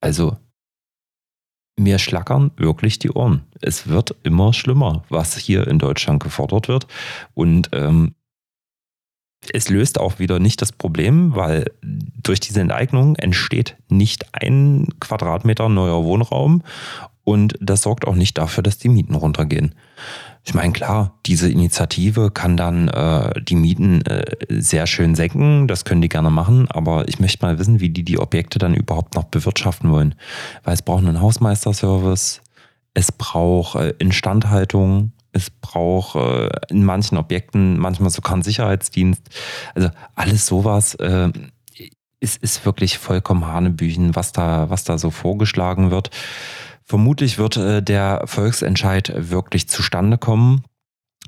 Also 0.00 0.36
mir 1.78 1.98
schlackern 1.98 2.50
wirklich 2.56 2.98
die 2.98 3.10
Ohren. 3.10 3.42
Es 3.60 3.88
wird 3.88 4.14
immer 4.22 4.52
schlimmer, 4.52 5.04
was 5.08 5.36
hier 5.36 5.66
in 5.66 5.78
Deutschland 5.78 6.22
gefordert 6.22 6.68
wird. 6.68 6.86
Und 7.34 7.70
ähm, 7.72 8.14
es 9.52 9.68
löst 9.68 10.00
auch 10.00 10.18
wieder 10.18 10.38
nicht 10.40 10.60
das 10.60 10.72
Problem, 10.72 11.34
weil 11.34 11.70
durch 11.80 12.40
diese 12.40 12.60
Enteignung 12.60 13.16
entsteht 13.16 13.76
nicht 13.88 14.26
ein 14.32 14.88
Quadratmeter 15.00 15.68
neuer 15.68 16.04
Wohnraum 16.04 16.62
und 17.24 17.54
das 17.60 17.82
sorgt 17.82 18.06
auch 18.06 18.14
nicht 18.14 18.38
dafür, 18.38 18.62
dass 18.62 18.78
die 18.78 18.88
Mieten 18.88 19.14
runtergehen. 19.14 19.74
Ich 20.44 20.54
meine, 20.54 20.72
klar, 20.72 21.18
diese 21.26 21.50
Initiative 21.50 22.30
kann 22.30 22.56
dann 22.56 22.88
äh, 22.88 23.32
die 23.42 23.54
Mieten 23.54 24.00
äh, 24.02 24.24
sehr 24.48 24.86
schön 24.86 25.14
senken, 25.14 25.68
das 25.68 25.84
können 25.84 26.00
die 26.00 26.08
gerne 26.08 26.30
machen, 26.30 26.68
aber 26.70 27.08
ich 27.08 27.20
möchte 27.20 27.44
mal 27.44 27.58
wissen, 27.58 27.80
wie 27.80 27.90
die 27.90 28.04
die 28.04 28.18
Objekte 28.18 28.58
dann 28.58 28.74
überhaupt 28.74 29.14
noch 29.14 29.24
bewirtschaften 29.24 29.90
wollen. 29.90 30.14
Weil 30.64 30.74
es 30.74 30.82
braucht 30.82 31.04
einen 31.04 31.20
Hausmeisterservice, 31.20 32.40
es 32.94 33.12
braucht 33.12 33.76
äh, 33.76 33.94
Instandhaltung, 33.98 35.12
es 35.32 35.50
braucht 35.50 36.16
äh, 36.16 36.48
in 36.70 36.84
manchen 36.84 37.18
Objekten 37.18 37.78
manchmal 37.78 38.10
sogar 38.10 38.32
einen 38.32 38.42
Sicherheitsdienst. 38.42 39.22
Also 39.74 39.90
alles 40.14 40.46
sowas 40.46 40.94
äh, 40.94 41.30
ist, 42.20 42.42
ist 42.42 42.64
wirklich 42.64 42.98
vollkommen 42.98 43.46
Hanebüchen, 43.46 44.16
was 44.16 44.32
da, 44.32 44.70
was 44.70 44.84
da 44.84 44.98
so 44.98 45.10
vorgeschlagen 45.10 45.90
wird. 45.90 46.10
Vermutlich 46.88 47.36
wird 47.36 47.58
äh, 47.58 47.82
der 47.82 48.22
Volksentscheid 48.24 49.12
wirklich 49.14 49.68
zustande 49.68 50.16
kommen. 50.16 50.64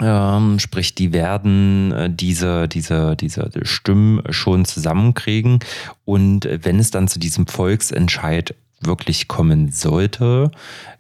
Ähm, 0.01 0.59
sprich, 0.59 0.95
die 0.95 1.13
werden 1.13 1.93
äh, 1.93 2.11
diese, 2.11 2.67
diese, 2.67 3.15
diese 3.15 3.51
Stimmen 3.65 4.23
schon 4.31 4.65
zusammenkriegen. 4.65 5.59
Und 6.07 6.49
wenn 6.51 6.79
es 6.79 6.91
dann 6.91 7.09
zu 7.09 7.19
diesem 7.19 7.47
Volksentscheid 7.47 8.55
wirklich 8.81 9.29
kommen 9.29 9.71
sollte, 9.71 10.51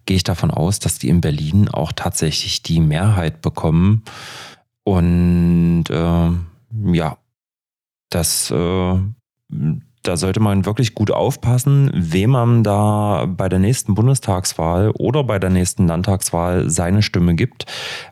gehe 0.04 0.18
ich 0.18 0.24
davon 0.24 0.50
aus, 0.50 0.78
dass 0.78 0.98
die 0.98 1.08
in 1.08 1.22
Berlin 1.22 1.70
auch 1.70 1.92
tatsächlich 1.92 2.62
die 2.62 2.80
Mehrheit 2.80 3.40
bekommen. 3.40 4.04
Und 4.84 5.84
äh, 5.88 6.30
ja, 6.92 7.16
das 8.10 8.50
äh, 8.50 8.98
da 10.02 10.16
sollte 10.16 10.40
man 10.40 10.64
wirklich 10.64 10.94
gut 10.94 11.10
aufpassen, 11.10 11.90
wem 11.94 12.30
man 12.30 12.64
da 12.64 13.26
bei 13.26 13.48
der 13.48 13.58
nächsten 13.58 13.94
Bundestagswahl 13.94 14.90
oder 14.92 15.24
bei 15.24 15.38
der 15.38 15.50
nächsten 15.50 15.86
Landtagswahl 15.86 16.70
seine 16.70 17.02
Stimme 17.02 17.34
gibt, 17.34 17.66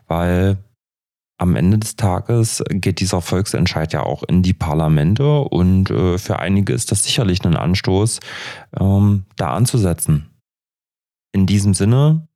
weil 0.07 0.57
am 1.39 1.55
Ende 1.55 1.79
des 1.79 1.95
Tages 1.95 2.63
geht 2.69 2.99
dieser 2.99 3.21
Volksentscheid 3.21 3.93
ja 3.93 4.03
auch 4.03 4.23
in 4.23 4.43
die 4.43 4.53
Parlamente 4.53 5.39
und 5.39 5.89
äh, 5.89 6.17
für 6.17 6.39
einige 6.39 6.73
ist 6.73 6.91
das 6.91 7.05
sicherlich 7.05 7.43
ein 7.45 7.55
Anstoß, 7.55 8.19
ähm, 8.77 9.23
da 9.37 9.53
anzusetzen. 9.53 10.29
In 11.31 11.45
diesem 11.45 11.73
Sinne, 11.73 12.27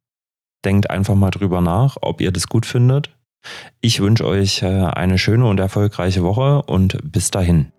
denkt 0.63 0.89
einfach 0.89 1.15
mal 1.15 1.31
drüber 1.31 1.59
nach, 1.59 1.97
ob 2.01 2.21
ihr 2.21 2.31
das 2.31 2.47
gut 2.47 2.65
findet. 2.65 3.09
Ich 3.81 3.99
wünsche 3.99 4.25
euch 4.25 4.61
äh, 4.61 4.67
eine 4.67 5.17
schöne 5.17 5.45
und 5.47 5.59
erfolgreiche 5.59 6.23
Woche 6.23 6.61
und 6.63 6.97
bis 7.03 7.29
dahin. 7.29 7.73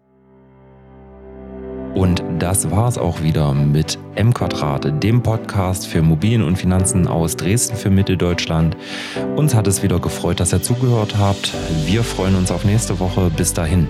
Und 1.95 2.23
das 2.39 2.71
war's 2.71 2.99
auch 2.99 3.23
wieder 3.23 3.55
mit 3.55 3.99
M 4.17 4.35
Quadrat, 4.35 5.03
dem 5.03 5.23
Podcast 5.23 5.87
für 5.87 5.99
Immobilien 5.99 6.43
und 6.43 6.57
Finanzen 6.57 7.07
aus 7.07 7.37
Dresden 7.37 7.77
für 7.77 7.91
Mitteldeutschland. 7.91 8.77
Uns 9.37 9.55
hat 9.55 9.67
es 9.67 9.83
wieder 9.83 10.01
gefreut, 10.01 10.41
dass 10.41 10.53
ihr 10.53 10.63
zugehört 10.63 11.17
habt. 11.19 11.53
Wir 11.87 12.03
freuen 12.03 12.35
uns 12.35 12.51
auf 12.51 12.65
nächste 12.65 12.99
Woche. 12.99 13.31
Bis 13.37 13.53
dahin. 13.53 13.89